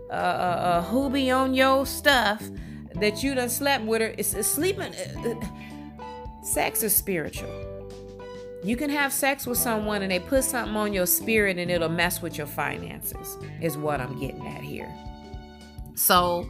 uh, 0.10 0.14
uh, 0.14 0.16
uh 0.16 0.92
hoobie 0.92 1.36
on 1.36 1.54
your 1.54 1.86
stuff 1.86 2.44
that 2.96 3.24
you 3.24 3.34
done 3.34 3.50
slept 3.50 3.86
with 3.86 4.02
her. 4.02 4.14
It's, 4.18 4.34
it's 4.34 4.48
sleeping. 4.48 4.94
Uh, 4.94 5.30
uh, 5.30 6.44
sex 6.44 6.84
is 6.84 6.96
spiritual. 6.96 7.50
You 8.64 8.78
can 8.78 8.90
have 8.90 9.12
sex 9.12 9.46
with 9.46 9.58
someone 9.58 10.04
and 10.04 10.12
they 10.12 10.20
put 10.20 10.44
something 10.44 10.76
on 10.76 10.94
your 10.94 11.06
spirit 11.06 11.58
and 11.58 11.70
it'll 11.70 11.90
mess 11.90 12.22
with 12.22 12.38
your 12.38 12.48
finances. 12.48 13.38
Is 13.62 13.78
what 13.78 14.00
I'm 14.00 14.20
getting 14.20 14.46
at 14.48 14.62
here. 14.62 14.90
So, 15.96 16.50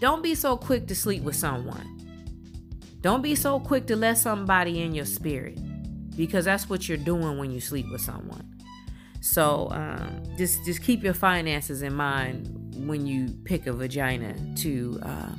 don't 0.00 0.22
be 0.22 0.34
so 0.34 0.56
quick 0.56 0.86
to 0.88 0.94
sleep 0.94 1.22
with 1.22 1.36
someone. 1.36 1.93
Don't 3.04 3.20
be 3.20 3.34
so 3.34 3.60
quick 3.60 3.86
to 3.88 3.96
let 3.96 4.16
somebody 4.16 4.80
in 4.80 4.94
your 4.94 5.04
spirit 5.04 5.58
because 6.16 6.46
that's 6.46 6.70
what 6.70 6.88
you're 6.88 6.96
doing 6.96 7.36
when 7.36 7.50
you 7.50 7.60
sleep 7.60 7.84
with 7.92 8.00
someone. 8.00 8.50
So 9.20 9.68
um, 9.72 10.22
just 10.38 10.64
just 10.64 10.82
keep 10.82 11.04
your 11.04 11.12
finances 11.12 11.82
in 11.82 11.94
mind 11.94 12.48
when 12.88 13.06
you 13.06 13.28
pick 13.44 13.66
a 13.66 13.74
vagina 13.74 14.34
to 14.56 14.98
uh, 15.02 15.32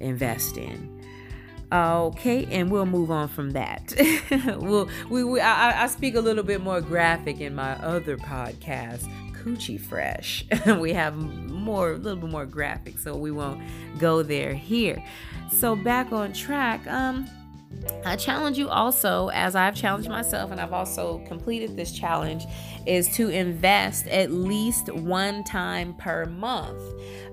invest 0.00 0.56
in. 0.56 0.92
Okay, 1.70 2.46
and 2.46 2.68
we'll 2.68 2.84
move 2.84 3.12
on 3.12 3.28
from 3.28 3.50
that. 3.50 3.94
we'll, 4.58 4.88
we, 5.08 5.22
we 5.22 5.40
I, 5.40 5.84
I 5.84 5.86
speak 5.86 6.16
a 6.16 6.20
little 6.20 6.42
bit 6.42 6.60
more 6.60 6.80
graphic 6.80 7.40
in 7.40 7.54
my 7.54 7.74
other 7.74 8.16
podcast, 8.16 9.08
Coochie 9.34 9.80
Fresh. 9.80 10.46
we 10.80 10.92
have 10.94 11.14
more, 11.14 11.92
a 11.92 11.96
little 11.96 12.18
bit 12.20 12.30
more 12.30 12.44
graphic, 12.44 12.98
so 12.98 13.16
we 13.16 13.30
won't 13.30 13.62
go 14.00 14.24
there 14.24 14.52
here. 14.52 15.00
So 15.50 15.76
back 15.76 16.12
on 16.12 16.32
track. 16.32 16.86
Um, 16.86 17.28
I 18.04 18.16
challenge 18.16 18.56
you 18.58 18.68
also, 18.68 19.28
as 19.28 19.56
I've 19.56 19.74
challenged 19.74 20.08
myself, 20.08 20.50
and 20.50 20.60
I've 20.60 20.72
also 20.72 21.18
completed 21.26 21.76
this 21.76 21.92
challenge, 21.92 22.46
is 22.86 23.08
to 23.16 23.28
invest 23.30 24.06
at 24.06 24.30
least 24.30 24.92
one 24.92 25.42
time 25.44 25.94
per 25.94 26.24
month. 26.26 26.80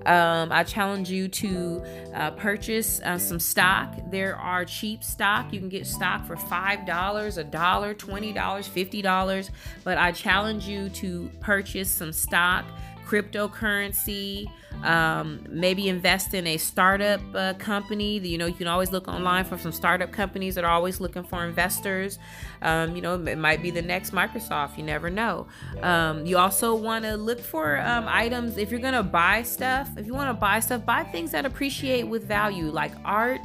Um, 0.06 0.52
I 0.52 0.64
challenge 0.64 1.10
you 1.10 1.28
to 1.28 1.82
uh, 2.14 2.30
purchase 2.32 3.00
uh, 3.00 3.18
some 3.18 3.40
stock. 3.40 3.94
There 4.10 4.36
are 4.36 4.64
cheap 4.64 5.02
stock. 5.04 5.52
You 5.52 5.60
can 5.60 5.68
get 5.68 5.86
stock 5.86 6.26
for 6.26 6.36
$5, 6.36 7.38
a 7.38 7.44
dollar, 7.44 7.94
$20, 7.94 8.34
$50. 8.34 9.50
But 9.84 9.98
I 9.98 10.12
challenge 10.12 10.66
you 10.66 10.88
to 10.90 11.30
purchase 11.40 11.90
some 11.90 12.12
stock 12.12 12.64
cryptocurrency, 13.06 14.50
um, 14.82 15.44
maybe 15.48 15.88
invest 15.88 16.34
in 16.34 16.46
a 16.46 16.56
startup 16.56 17.20
uh, 17.34 17.54
company. 17.54 18.18
You 18.18 18.38
know, 18.38 18.46
you 18.46 18.54
can 18.54 18.66
always 18.66 18.90
look 18.90 19.08
online 19.08 19.44
for 19.44 19.58
some 19.58 19.72
startup 19.72 20.12
companies 20.12 20.54
that 20.54 20.64
are 20.64 20.70
always 20.70 21.00
looking 21.00 21.24
for 21.24 21.44
investors. 21.44 22.18
Um, 22.62 22.96
you 22.96 23.02
know, 23.02 23.14
it 23.14 23.38
might 23.38 23.62
be 23.62 23.70
the 23.70 23.82
next 23.82 24.12
Microsoft. 24.12 24.76
You 24.76 24.84
never 24.84 25.10
know. 25.10 25.46
Um, 25.82 26.26
you 26.26 26.38
also 26.38 26.74
want 26.74 27.04
to 27.04 27.16
look 27.16 27.40
for 27.40 27.80
um, 27.80 28.06
items 28.08 28.56
if 28.56 28.70
you're 28.70 28.80
going 28.80 28.94
to 28.94 29.02
buy 29.02 29.42
stuff. 29.42 29.88
If 29.96 30.06
you 30.06 30.14
want 30.14 30.30
to 30.30 30.40
buy 30.40 30.60
stuff, 30.60 30.84
buy 30.84 31.04
things 31.04 31.30
that 31.32 31.46
appreciate 31.46 32.04
with 32.04 32.26
value, 32.26 32.70
like 32.70 32.92
art, 33.04 33.40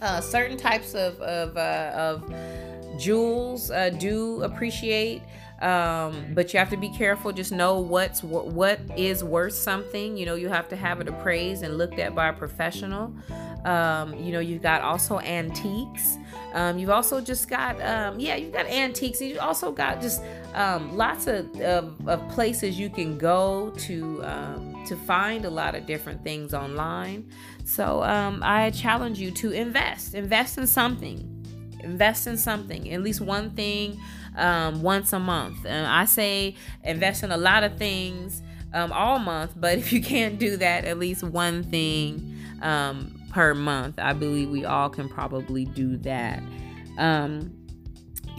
uh, 0.00 0.20
certain 0.20 0.56
types 0.56 0.94
of 0.94 1.20
of, 1.20 1.56
uh, 1.56 1.92
of 1.94 2.32
jewels 2.98 3.70
uh, 3.70 3.90
do 3.90 4.42
appreciate 4.42 5.22
um, 5.60 6.34
but 6.34 6.52
you 6.52 6.58
have 6.58 6.70
to 6.70 6.76
be 6.76 6.88
careful. 6.88 7.32
Just 7.32 7.50
know 7.50 7.80
what's 7.80 8.22
what 8.22 8.80
is 8.96 9.24
worth 9.24 9.54
something. 9.54 10.16
You 10.16 10.26
know 10.26 10.34
you 10.34 10.48
have 10.48 10.68
to 10.68 10.76
have 10.76 11.00
it 11.00 11.08
appraised 11.08 11.62
and 11.62 11.76
looked 11.76 11.98
at 11.98 12.14
by 12.14 12.28
a 12.28 12.32
professional. 12.32 13.12
Um, 13.64 14.14
you 14.14 14.30
know 14.30 14.38
you've 14.38 14.62
got 14.62 14.82
also 14.82 15.18
antiques. 15.20 16.16
Um, 16.54 16.78
you've 16.78 16.90
also 16.90 17.20
just 17.20 17.48
got 17.48 17.80
um, 17.82 18.20
yeah 18.20 18.36
you've 18.36 18.52
got 18.52 18.66
antiques. 18.66 19.20
And 19.20 19.30
you've 19.30 19.40
also 19.40 19.72
got 19.72 20.00
just 20.00 20.22
um, 20.54 20.96
lots 20.96 21.26
of, 21.26 21.60
of, 21.60 22.08
of, 22.08 22.28
places 22.30 22.78
you 22.78 22.88
can 22.88 23.18
go 23.18 23.70
to 23.78 24.24
um, 24.24 24.84
to 24.86 24.96
find 24.96 25.44
a 25.44 25.50
lot 25.50 25.74
of 25.74 25.86
different 25.86 26.22
things 26.22 26.54
online. 26.54 27.28
So 27.64 28.00
i 28.02 28.70
challenge 28.70 29.18
you 29.18 29.30
to 29.32 29.50
invest. 29.50 30.14
Invest 30.14 30.56
in 30.56 30.66
something 30.66 31.37
invest 31.80 32.26
in 32.26 32.36
something 32.36 32.90
at 32.92 33.02
least 33.02 33.20
one 33.20 33.50
thing 33.50 34.00
um, 34.36 34.82
once 34.82 35.12
a 35.12 35.18
month. 35.18 35.64
And 35.66 35.86
I 35.86 36.04
say 36.04 36.54
invest 36.84 37.22
in 37.22 37.32
a 37.32 37.36
lot 37.36 37.64
of 37.64 37.76
things 37.78 38.42
um, 38.72 38.92
all 38.92 39.18
month, 39.18 39.52
but 39.56 39.78
if 39.78 39.92
you 39.92 40.02
can't 40.02 40.38
do 40.38 40.56
that, 40.56 40.84
at 40.84 40.98
least 40.98 41.22
one 41.22 41.64
thing 41.64 42.36
um, 42.62 43.20
per 43.30 43.54
month. 43.54 43.98
I 43.98 44.12
believe 44.12 44.50
we 44.50 44.64
all 44.64 44.90
can 44.90 45.08
probably 45.08 45.64
do 45.64 45.96
that. 45.98 46.42
Um, 46.98 47.54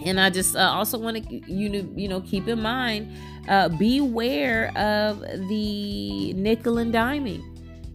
and 0.04 0.20
I 0.20 0.30
just 0.30 0.56
uh, 0.56 0.60
also 0.60 0.98
want 0.98 1.28
to 1.28 1.52
you 1.52 1.68
know 1.68 1.88
you 1.94 2.08
know 2.08 2.20
keep 2.22 2.48
in 2.48 2.62
mind, 2.62 3.14
uh, 3.48 3.68
beware 3.68 4.76
of 4.76 5.20
the 5.20 6.32
nickel 6.34 6.78
and 6.78 6.92
diming 6.92 7.49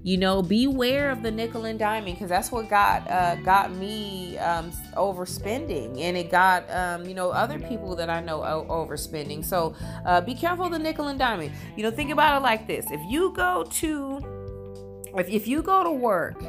you 0.05 0.17
know 0.17 0.43
beware 0.43 1.09
of 1.09 1.23
the 1.23 1.31
nickel 1.31 1.65
and 1.65 1.79
diming 1.79 2.13
because 2.13 2.29
that's 2.29 2.51
what 2.51 2.69
got 2.69 3.09
uh, 3.09 3.35
got 3.37 3.71
me 3.73 4.37
um, 4.37 4.69
overspending. 4.95 5.99
And 5.99 6.15
it 6.15 6.29
got 6.29 6.69
um, 6.69 7.05
you 7.05 7.15
know 7.15 7.31
other 7.31 7.57
people 7.57 7.95
that 7.95 8.07
i 8.07 8.21
know 8.21 8.41
overspending. 8.69 9.43
So 9.43 9.75
uh, 10.05 10.21
be 10.21 10.35
careful 10.35 10.69
the 10.69 10.77
nickel 10.77 11.07
and 11.07 11.19
diming 11.19 11.51
you 11.75 11.81
know 11.81 11.89
think 11.89 12.11
about 12.11 12.37
it 12.37 12.43
like 12.43 12.67
this. 12.67 12.85
If 12.91 13.01
you 13.09 13.33
go 13.35 13.63
to 13.63 14.19
if, 15.17 15.27
if 15.27 15.47
you 15.47 15.63
go 15.63 15.83
to 15.83 15.91
work 15.91 16.39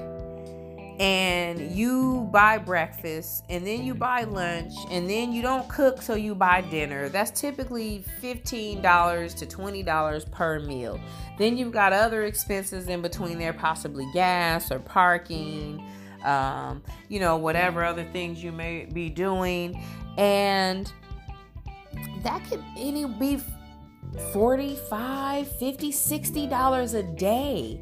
and 0.98 1.72
you 1.72 2.28
buy 2.32 2.58
breakfast 2.58 3.44
and 3.50 3.66
then 3.66 3.84
you 3.84 3.94
buy 3.94 4.24
lunch 4.24 4.72
and 4.90 5.08
then 5.08 5.32
you 5.32 5.42
don't 5.42 5.68
cook 5.68 6.00
so 6.00 6.14
you 6.14 6.34
buy 6.34 6.62
dinner. 6.62 7.08
That's 7.08 7.38
typically 7.38 8.04
$15 8.22 9.34
to 9.36 9.46
$20 9.46 10.30
per 10.30 10.60
meal. 10.60 11.00
Then 11.38 11.56
you've 11.56 11.72
got 11.72 11.92
other 11.92 12.24
expenses 12.24 12.88
in 12.88 13.02
between 13.02 13.38
there 13.38 13.52
possibly 13.52 14.08
gas 14.14 14.72
or 14.72 14.78
parking 14.78 15.84
um, 16.24 16.82
you 17.08 17.20
know 17.20 17.36
whatever 17.36 17.84
other 17.84 18.04
things 18.12 18.42
you 18.42 18.52
may 18.52 18.84
be 18.86 19.08
doing. 19.08 19.82
And 20.18 20.92
that 22.22 22.44
could 22.48 22.62
any 22.76 23.06
be 23.06 23.40
45 24.32 25.48
50 25.58 25.92
60 25.92 26.46
dollars 26.46 26.94
a 26.94 27.02
day 27.02 27.80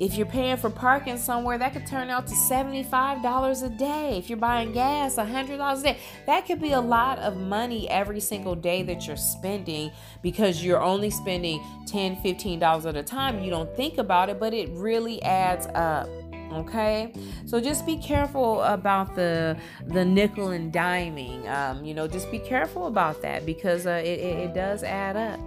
if 0.00 0.14
you're 0.14 0.26
paying 0.26 0.56
for 0.56 0.70
parking 0.70 1.18
somewhere, 1.18 1.58
that 1.58 1.74
could 1.74 1.86
turn 1.86 2.08
out 2.08 2.26
to 2.26 2.34
$75 2.34 3.62
a 3.62 3.68
day. 3.68 4.16
If 4.16 4.30
you're 4.30 4.38
buying 4.38 4.72
gas, 4.72 5.16
$100 5.16 5.80
a 5.80 5.82
day. 5.82 5.98
That 6.24 6.46
could 6.46 6.60
be 6.60 6.72
a 6.72 6.80
lot 6.80 7.18
of 7.18 7.36
money 7.36 7.88
every 7.90 8.20
single 8.20 8.54
day 8.54 8.82
that 8.84 9.06
you're 9.06 9.18
spending 9.18 9.92
because 10.22 10.64
you're 10.64 10.80
only 10.80 11.10
spending 11.10 11.60
$10, 11.84 12.22
$15 12.22 12.86
at 12.86 12.96
a 12.96 13.02
time. 13.02 13.42
You 13.44 13.50
don't 13.50 13.76
think 13.76 13.98
about 13.98 14.30
it, 14.30 14.40
but 14.40 14.54
it 14.54 14.70
really 14.70 15.22
adds 15.22 15.66
up 15.74 16.08
okay 16.52 17.12
so 17.46 17.60
just 17.60 17.86
be 17.86 17.96
careful 17.96 18.60
about 18.62 19.14
the 19.14 19.56
the 19.86 20.04
nickel 20.04 20.48
and 20.48 20.72
diming 20.72 21.48
um, 21.48 21.84
you 21.84 21.94
know 21.94 22.08
just 22.08 22.28
be 22.32 22.40
careful 22.40 22.88
about 22.88 23.22
that 23.22 23.46
because 23.46 23.86
uh, 23.86 24.02
it, 24.04 24.18
it, 24.18 24.38
it, 24.38 24.52
does 24.52 24.82
add 24.82 25.16
up 25.16 25.38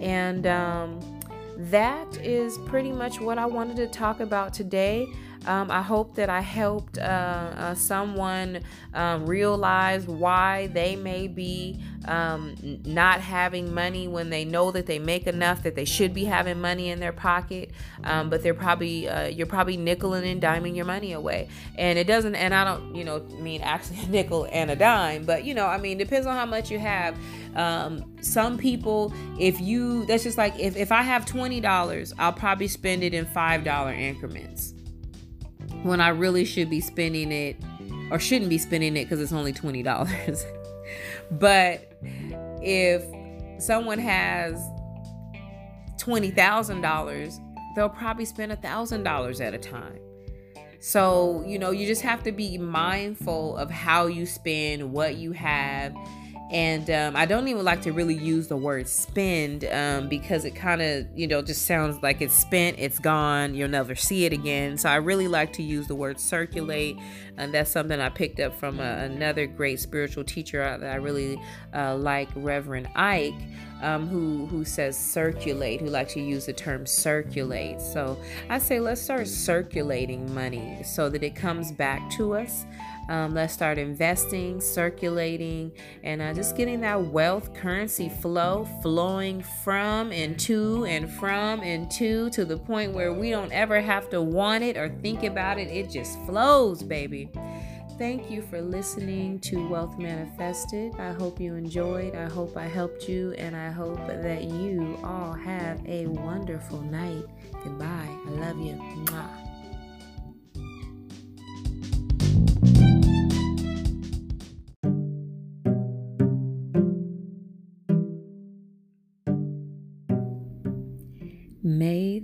and 0.00 0.46
um, 0.46 1.15
that 1.56 2.16
is 2.18 2.58
pretty 2.66 2.92
much 2.92 3.20
what 3.20 3.38
I 3.38 3.46
wanted 3.46 3.76
to 3.76 3.86
talk 3.86 4.20
about 4.20 4.52
today. 4.52 5.06
Um, 5.46 5.70
I 5.70 5.82
hope 5.82 6.16
that 6.16 6.28
I 6.28 6.40
helped 6.40 6.98
uh, 6.98 7.02
uh, 7.02 7.74
someone 7.74 8.60
um, 8.94 9.26
realize 9.26 10.06
why 10.06 10.66
they 10.68 10.96
may 10.96 11.28
be 11.28 11.80
um, 12.06 12.54
not 12.84 13.20
having 13.20 13.72
money 13.72 14.08
when 14.08 14.30
they 14.30 14.44
know 14.44 14.70
that 14.70 14.86
they 14.86 14.98
make 14.98 15.26
enough 15.26 15.62
that 15.62 15.74
they 15.74 15.84
should 15.84 16.14
be 16.14 16.24
having 16.24 16.60
money 16.60 16.90
in 16.90 17.00
their 17.00 17.12
pocket, 17.12 17.70
um, 18.04 18.30
but 18.30 18.42
they're 18.42 18.54
probably 18.54 19.08
uh, 19.08 19.26
you're 19.26 19.46
probably 19.46 19.76
nickeling 19.76 20.30
and 20.30 20.40
diming 20.42 20.74
your 20.74 20.84
money 20.84 21.12
away, 21.12 21.48
and 21.76 21.98
it 21.98 22.06
doesn't. 22.06 22.34
And 22.34 22.54
I 22.54 22.64
don't, 22.64 22.94
you 22.94 23.04
know, 23.04 23.20
mean 23.40 23.60
actually 23.62 24.00
a 24.04 24.08
nickel 24.08 24.48
and 24.50 24.70
a 24.70 24.76
dime, 24.76 25.24
but 25.24 25.44
you 25.44 25.54
know, 25.54 25.66
I 25.66 25.78
mean, 25.78 25.98
depends 25.98 26.26
on 26.26 26.36
how 26.36 26.46
much 26.46 26.70
you 26.70 26.78
have. 26.78 27.16
Um, 27.54 28.04
some 28.20 28.58
people, 28.58 29.12
if 29.38 29.60
you, 29.60 30.04
that's 30.06 30.24
just 30.24 30.38
like 30.38 30.58
if 30.58 30.76
if 30.76 30.92
I 30.92 31.02
have 31.02 31.24
twenty 31.26 31.60
dollars, 31.60 32.12
I'll 32.18 32.32
probably 32.32 32.68
spend 32.68 33.02
it 33.02 33.14
in 33.14 33.26
five 33.26 33.64
dollar 33.64 33.92
increments 33.92 34.75
when 35.86 36.00
I 36.00 36.08
really 36.08 36.44
should 36.44 36.70
be 36.70 36.80
spending 36.80 37.32
it 37.32 37.56
or 38.10 38.18
shouldn't 38.18 38.50
be 38.50 38.58
spending 38.58 38.96
it 38.96 39.04
because 39.04 39.20
it's 39.20 39.32
only 39.32 39.52
$20. 39.52 40.44
but 41.32 41.92
if 42.62 43.04
someone 43.62 43.98
has 43.98 44.56
$20,000, 45.98 47.74
they'll 47.74 47.88
probably 47.88 48.24
spend 48.24 48.52
$1,000 48.52 49.40
at 49.40 49.54
a 49.54 49.58
time. 49.58 49.98
So, 50.78 51.42
you 51.46 51.58
know, 51.58 51.70
you 51.70 51.86
just 51.86 52.02
have 52.02 52.22
to 52.24 52.32
be 52.32 52.58
mindful 52.58 53.56
of 53.56 53.70
how 53.70 54.06
you 54.06 54.26
spend, 54.26 54.92
what 54.92 55.16
you 55.16 55.32
have, 55.32 55.94
and 56.50 56.88
um, 56.90 57.16
I 57.16 57.26
don't 57.26 57.48
even 57.48 57.64
like 57.64 57.82
to 57.82 57.92
really 57.92 58.14
use 58.14 58.46
the 58.46 58.56
word 58.56 58.86
spend 58.86 59.64
um, 59.64 60.08
because 60.08 60.44
it 60.44 60.52
kind 60.54 60.80
of, 60.80 61.06
you 61.12 61.26
know, 61.26 61.42
just 61.42 61.66
sounds 61.66 62.00
like 62.04 62.20
it's 62.20 62.34
spent, 62.34 62.78
it's 62.78 63.00
gone, 63.00 63.54
you'll 63.54 63.68
never 63.68 63.96
see 63.96 64.26
it 64.26 64.32
again. 64.32 64.78
So 64.78 64.88
I 64.88 64.96
really 64.96 65.26
like 65.26 65.52
to 65.54 65.62
use 65.62 65.88
the 65.88 65.96
word 65.96 66.20
circulate. 66.20 66.98
And 67.36 67.52
that's 67.52 67.70
something 67.70 68.00
I 68.00 68.10
picked 68.10 68.38
up 68.38 68.54
from 68.54 68.78
a, 68.78 68.98
another 68.98 69.46
great 69.46 69.80
spiritual 69.80 70.22
teacher 70.22 70.58
that 70.78 70.88
I 70.90 70.96
really 70.96 71.40
uh, 71.74 71.96
like, 71.96 72.28
Reverend 72.36 72.88
Ike. 72.94 73.34
Um, 73.82 74.08
who 74.08 74.46
who 74.46 74.64
says 74.64 74.96
circulate, 74.96 75.82
who 75.82 75.88
likes 75.88 76.14
to 76.14 76.20
use 76.20 76.46
the 76.46 76.54
term 76.54 76.86
circulate. 76.86 77.78
So 77.82 78.18
I 78.48 78.58
say 78.58 78.80
let's 78.80 79.02
start 79.02 79.28
circulating 79.28 80.34
money 80.34 80.82
so 80.82 81.10
that 81.10 81.22
it 81.22 81.36
comes 81.36 81.72
back 81.72 82.08
to 82.12 82.36
us. 82.36 82.64
Um, 83.08 83.34
let's 83.34 83.52
start 83.52 83.78
investing, 83.78 84.60
circulating, 84.60 85.72
and 86.02 86.20
uh, 86.20 86.34
just 86.34 86.56
getting 86.56 86.80
that 86.80 87.00
wealth 87.00 87.54
currency 87.54 88.08
flow 88.08 88.66
flowing 88.82 89.42
from 89.62 90.12
and 90.12 90.38
to 90.40 90.84
and 90.86 91.10
from 91.10 91.60
and 91.60 91.90
to 91.92 92.30
to 92.30 92.44
the 92.44 92.56
point 92.56 92.92
where 92.92 93.12
we 93.12 93.30
don't 93.30 93.52
ever 93.52 93.80
have 93.80 94.10
to 94.10 94.20
want 94.20 94.64
it 94.64 94.76
or 94.76 94.88
think 94.88 95.22
about 95.22 95.58
it. 95.58 95.68
It 95.68 95.90
just 95.90 96.18
flows, 96.26 96.82
baby. 96.82 97.30
Thank 97.98 98.30
you 98.30 98.42
for 98.42 98.60
listening 98.60 99.38
to 99.40 99.66
Wealth 99.68 99.98
Manifested. 99.98 100.94
I 100.98 101.12
hope 101.12 101.40
you 101.40 101.54
enjoyed. 101.54 102.14
I 102.14 102.28
hope 102.28 102.54
I 102.54 102.66
helped 102.66 103.08
you, 103.08 103.32
and 103.38 103.56
I 103.56 103.70
hope 103.70 104.06
that 104.06 104.44
you 104.44 104.98
all 105.02 105.32
have 105.32 105.80
a 105.86 106.06
wonderful 106.06 106.82
night. 106.82 107.24
Goodbye. 107.64 108.18
I 108.26 108.30
love 108.30 108.58
you. 108.58 108.74
Mwah. 108.74 109.45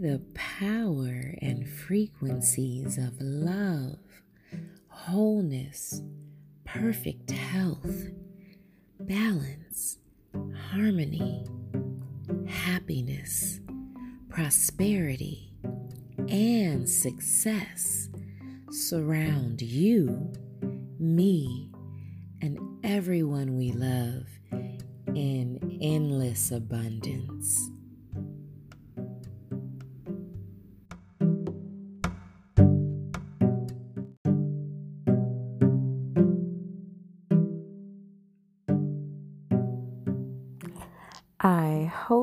The 0.00 0.22
power 0.32 1.34
and 1.42 1.68
frequencies 1.68 2.96
of 2.96 3.12
love, 3.20 3.98
wholeness, 4.88 6.02
perfect 6.64 7.30
health, 7.30 8.06
balance, 9.00 9.98
harmony, 10.70 11.44
happiness, 12.48 13.60
prosperity, 14.30 15.52
and 16.26 16.88
success 16.88 18.08
surround 18.70 19.60
you, 19.60 20.32
me, 20.98 21.70
and 22.40 22.58
everyone 22.82 23.58
we 23.58 23.72
love 23.72 24.26
in 25.14 25.78
endless 25.82 26.50
abundance. 26.50 27.71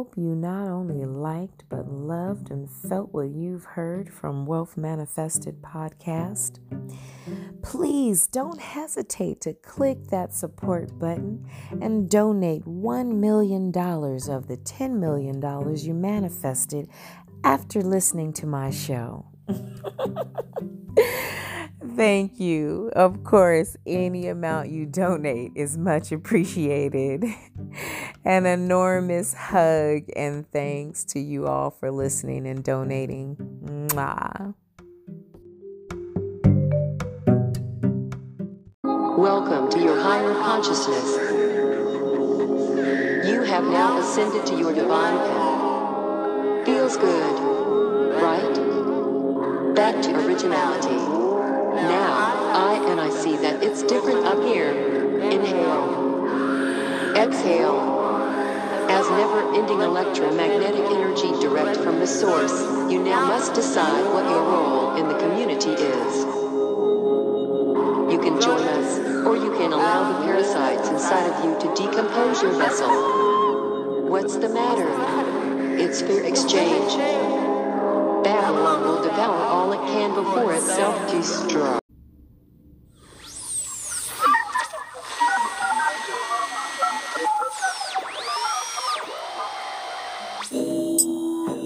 Hope 0.09 0.17
you 0.17 0.35
not 0.35 0.67
only 0.67 1.05
liked 1.05 1.63
but 1.69 1.87
loved 1.87 2.49
and 2.49 2.67
felt 2.67 3.13
what 3.13 3.29
you've 3.29 3.65
heard 3.65 4.11
from 4.11 4.45
Wealth 4.45 4.75
Manifested 4.75 5.61
podcast. 5.61 6.59
Please 7.61 8.25
don't 8.25 8.59
hesitate 8.59 9.39
to 9.41 9.53
click 9.53 10.07
that 10.07 10.33
support 10.33 10.97
button 10.97 11.47
and 11.79 12.09
donate 12.09 12.63
$1 12.65 13.15
million 13.17 13.67
of 13.67 14.47
the 14.47 14.57
$10 14.57 14.99
million 14.99 15.77
you 15.77 15.93
manifested 15.93 16.89
after 17.43 17.81
listening 17.81 18.33
to 18.33 18.47
my 18.47 18.71
show. 18.71 19.27
Thank 21.95 22.39
you. 22.39 22.91
Of 22.95 23.23
course, 23.23 23.75
any 23.85 24.27
amount 24.27 24.69
you 24.69 24.85
donate 24.85 25.51
is 25.55 25.77
much 25.77 26.11
appreciated. 26.11 27.25
An 28.25 28.45
enormous 28.45 29.33
hug 29.33 30.03
and 30.15 30.49
thanks 30.51 31.03
to 31.05 31.19
you 31.19 31.47
all 31.47 31.71
for 31.71 31.91
listening 31.91 32.47
and 32.47 32.63
donating. 32.63 33.35
Mwah. 33.63 34.53
Welcome 39.17 39.69
to 39.71 39.79
your 39.79 39.99
higher 39.99 40.33
consciousness. 40.33 41.15
You 43.27 43.41
have 43.43 43.63
now 43.65 43.99
ascended 43.99 44.45
to 44.45 44.57
your 44.57 44.73
divine 44.73 45.17
path. 45.17 46.65
Feels 46.65 46.97
good, 46.97 47.39
right? 48.21 48.58
Back 49.79 50.03
to 50.03 50.27
originality. 50.27 50.89
Now, 50.89 52.11
I 52.53 52.85
and 52.91 52.99
I 52.99 53.09
see 53.09 53.37
that 53.37 53.63
it's 53.63 53.81
different 53.81 54.25
up 54.25 54.43
here. 54.43 54.71
Inhale. 55.21 57.15
Exhale. 57.15 57.79
As 58.89 59.09
never-ending 59.09 59.79
electromagnetic 59.79 60.83
energy 60.83 61.31
direct 61.39 61.77
from 61.79 61.99
the 61.99 62.07
source, 62.07 62.51
you 62.91 63.01
now 63.01 63.23
must 63.27 63.53
decide 63.53 64.03
what 64.13 64.25
your 64.29 64.43
role 64.43 64.97
in 64.97 65.07
the 65.07 65.17
community 65.17 65.71
is. 65.71 66.25
You 68.11 68.19
can 68.19 68.41
join 68.41 68.67
us, 68.67 68.99
or 69.25 69.37
you 69.37 69.51
can 69.51 69.71
allow 69.71 70.11
the 70.11 70.25
parasites 70.25 70.89
inside 70.89 71.25
of 71.31 71.45
you 71.45 71.57
to 71.57 71.67
decompose 71.81 72.41
your 72.41 72.51
vessel. 72.51 72.89
What's 74.09 74.35
the 74.35 74.49
matter? 74.49 74.89
It's 75.79 76.01
fair 76.01 76.25
exchange. 76.25 77.38
All 79.59 79.73
it 79.73 79.81
can 79.91 80.15
before 80.15 80.53
it 80.53 80.61
self-destructs. 80.61 81.79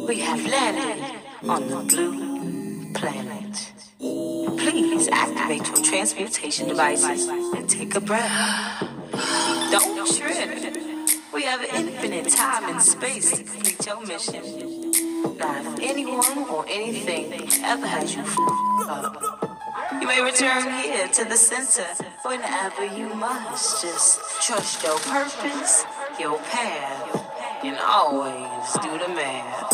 We 0.08 0.20
have 0.22 0.44
landed 0.48 1.06
on 1.48 1.68
the 1.68 1.78
blue 1.88 2.94
planet. 2.96 3.74
Please 4.00 5.08
activate 5.10 5.68
your 5.68 5.86
transmutation 5.86 6.70
devices 6.70 7.28
and 7.28 7.70
take 7.70 7.94
a 7.94 8.02
breath. 8.02 8.88
Don't 9.70 10.08
trip. 10.18 10.78
We 11.32 11.44
have 11.44 11.62
infinite 11.62 12.30
time 12.30 12.72
and 12.72 12.82
space 12.82 13.38
to 13.38 13.44
complete 13.44 13.86
your 13.86 14.04
mission. 14.08 14.74
Anyone 15.82 16.23
or 16.64 16.70
anything 16.70 17.50
ever 17.64 17.86
has 17.88 18.16
you 18.16 18.24
up, 18.90 19.60
you 20.00 20.08
may 20.08 20.22
return 20.22 20.72
here 20.84 21.08
to 21.08 21.26
the 21.26 21.36
center 21.36 21.88
whenever 22.24 22.86
you 22.86 23.14
must. 23.16 23.82
Just 23.82 24.20
trust 24.42 24.84
your 24.84 24.98
purpose, 25.00 25.86
your 26.20 26.38
path, 26.40 27.64
and 27.64 27.78
always 27.80 28.74
do 28.82 28.92
the 28.98 29.14
math. 29.14 29.64